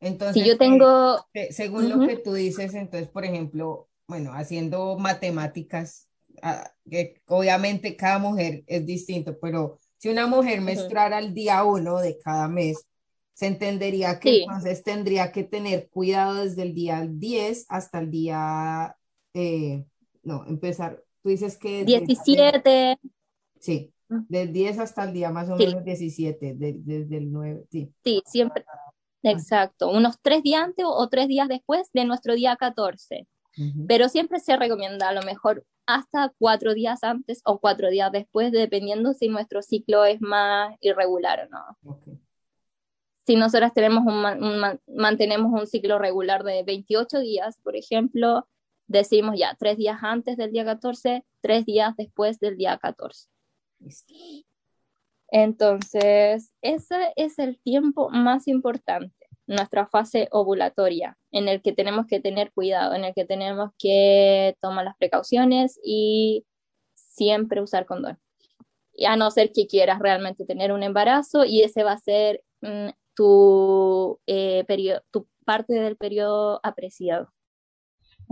Entonces, 0.00 0.42
si 0.42 0.48
yo 0.48 0.56
tengo... 0.56 1.26
según 1.50 1.88
lo 1.88 2.06
que 2.06 2.16
tú 2.16 2.34
dices, 2.34 2.74
entonces, 2.74 3.08
por 3.08 3.24
ejemplo, 3.24 3.88
bueno, 4.06 4.32
haciendo 4.32 4.98
matemáticas, 4.98 6.08
ah, 6.42 6.70
que 6.90 7.22
obviamente 7.26 7.96
cada 7.96 8.18
mujer 8.18 8.64
es 8.66 8.84
distinto, 8.84 9.38
pero 9.40 9.78
si 10.04 10.10
una 10.10 10.26
mujer 10.26 10.60
menstruara 10.60 11.16
al 11.16 11.32
día 11.32 11.64
uno 11.64 11.98
de 11.98 12.18
cada 12.18 12.46
mes, 12.46 12.86
se 13.32 13.46
entendería 13.46 14.20
que 14.20 14.42
entonces 14.42 14.82
tendría 14.84 15.32
que 15.32 15.44
tener 15.44 15.88
cuidado 15.88 16.44
desde 16.44 16.60
el 16.60 16.74
día 16.74 17.08
10 17.08 17.64
hasta 17.70 18.00
el 18.00 18.10
día, 18.10 18.94
eh, 19.32 19.82
no, 20.22 20.44
empezar, 20.46 21.02
tú 21.22 21.30
dices 21.30 21.56
que... 21.56 21.86
17. 21.86 22.98
sí, 23.58 23.94
del 24.28 24.52
10 24.52 24.78
hasta 24.80 25.04
el 25.04 25.14
día 25.14 25.30
más 25.30 25.48
o 25.48 25.56
menos 25.56 25.82
17, 25.82 26.54
desde 26.54 27.16
el 27.16 27.32
9, 27.32 27.64
sí. 27.70 27.90
Sí, 28.04 28.22
siempre, 28.26 28.66
ah. 28.68 28.92
exacto, 29.22 29.90
unos 29.90 30.20
tres 30.20 30.42
días 30.42 30.64
antes 30.64 30.84
o 30.86 31.08
tres 31.08 31.28
días 31.28 31.48
después 31.48 31.88
de 31.94 32.04
nuestro 32.04 32.34
día 32.34 32.56
14. 32.56 33.26
Pero 33.88 34.10
siempre 34.10 34.38
se 34.40 34.54
recomienda 34.56 35.08
a 35.08 35.14
lo 35.14 35.22
mejor 35.22 35.64
hasta 35.86 36.32
cuatro 36.38 36.74
días 36.74 37.04
antes 37.04 37.40
o 37.44 37.58
cuatro 37.58 37.90
días 37.90 38.10
después, 38.12 38.52
dependiendo 38.52 39.12
si 39.14 39.28
nuestro 39.28 39.62
ciclo 39.62 40.04
es 40.04 40.20
más 40.20 40.76
irregular 40.80 41.46
o 41.46 41.50
no. 41.50 42.18
Si 43.26 43.36
nosotras 43.36 43.72
tenemos 43.72 44.04
un, 44.04 44.80
mantenemos 44.86 45.52
un 45.52 45.66
ciclo 45.66 45.98
regular 45.98 46.44
de 46.44 46.62
28 46.62 47.20
días, 47.20 47.58
por 47.62 47.76
ejemplo, 47.76 48.46
decimos 48.86 49.36
ya 49.38 49.56
tres 49.58 49.78
días 49.78 49.98
antes 50.02 50.36
del 50.36 50.52
día 50.52 50.64
14, 50.64 51.24
tres 51.40 51.64
días 51.64 51.96
después 51.96 52.38
del 52.38 52.56
día 52.56 52.78
14. 52.78 53.28
Entonces, 55.28 56.54
ese 56.60 57.12
es 57.16 57.38
el 57.38 57.58
tiempo 57.58 58.10
más 58.10 58.46
importante 58.46 59.23
nuestra 59.46 59.86
fase 59.86 60.28
ovulatoria, 60.30 61.18
en 61.30 61.48
el 61.48 61.62
que 61.62 61.72
tenemos 61.72 62.06
que 62.06 62.20
tener 62.20 62.52
cuidado, 62.52 62.94
en 62.94 63.04
el 63.04 63.14
que 63.14 63.24
tenemos 63.24 63.70
que 63.78 64.56
tomar 64.60 64.84
las 64.84 64.96
precauciones 64.96 65.78
y 65.84 66.44
siempre 66.94 67.62
usar 67.62 67.86
condón. 67.86 68.18
Y 68.94 69.06
a 69.06 69.16
no 69.16 69.30
ser 69.30 69.52
que 69.52 69.66
quieras 69.66 69.98
realmente 70.00 70.46
tener 70.46 70.72
un 70.72 70.82
embarazo 70.82 71.44
y 71.44 71.62
ese 71.62 71.84
va 71.84 71.92
a 71.92 71.98
ser 71.98 72.42
mm, 72.62 72.90
tu, 73.14 74.20
eh, 74.26 74.64
tu 75.10 75.28
parte 75.44 75.74
del 75.74 75.96
periodo 75.96 76.60
apreciado. 76.62 77.32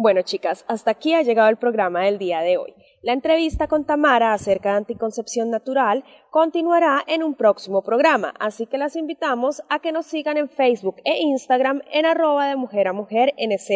Bueno, 0.03 0.23
chicas, 0.23 0.65
hasta 0.67 0.91
aquí 0.91 1.15
ha 1.15 1.23
llegado 1.23 1.49
el 1.49 1.59
programa 1.59 2.01
del 2.01 2.19
día 2.19 2.41
de 2.41 2.57
hoy. 2.57 2.75
La 3.03 3.13
entrevista 3.13 3.69
con 3.69 3.85
Tamara 3.85 4.33
acerca 4.33 4.71
de 4.71 4.79
anticoncepción 4.79 5.49
natural 5.49 6.03
continuará 6.29 7.05
en 7.07 7.23
un 7.23 7.37
próximo 7.37 7.85
programa, 7.85 8.35
así 8.41 8.67
que 8.67 8.79
las 8.79 8.97
invitamos 8.97 9.63
a 9.69 9.79
que 9.79 9.93
nos 9.93 10.07
sigan 10.07 10.39
en 10.39 10.49
Facebook 10.49 10.97
e 11.05 11.21
Instagram 11.21 11.83
en 11.93 12.05
arroba 12.05 12.49
de 12.49 12.57
mujer 12.57 12.89
a 12.89 12.93
mujer 12.93 13.33
NZ, 13.39 13.71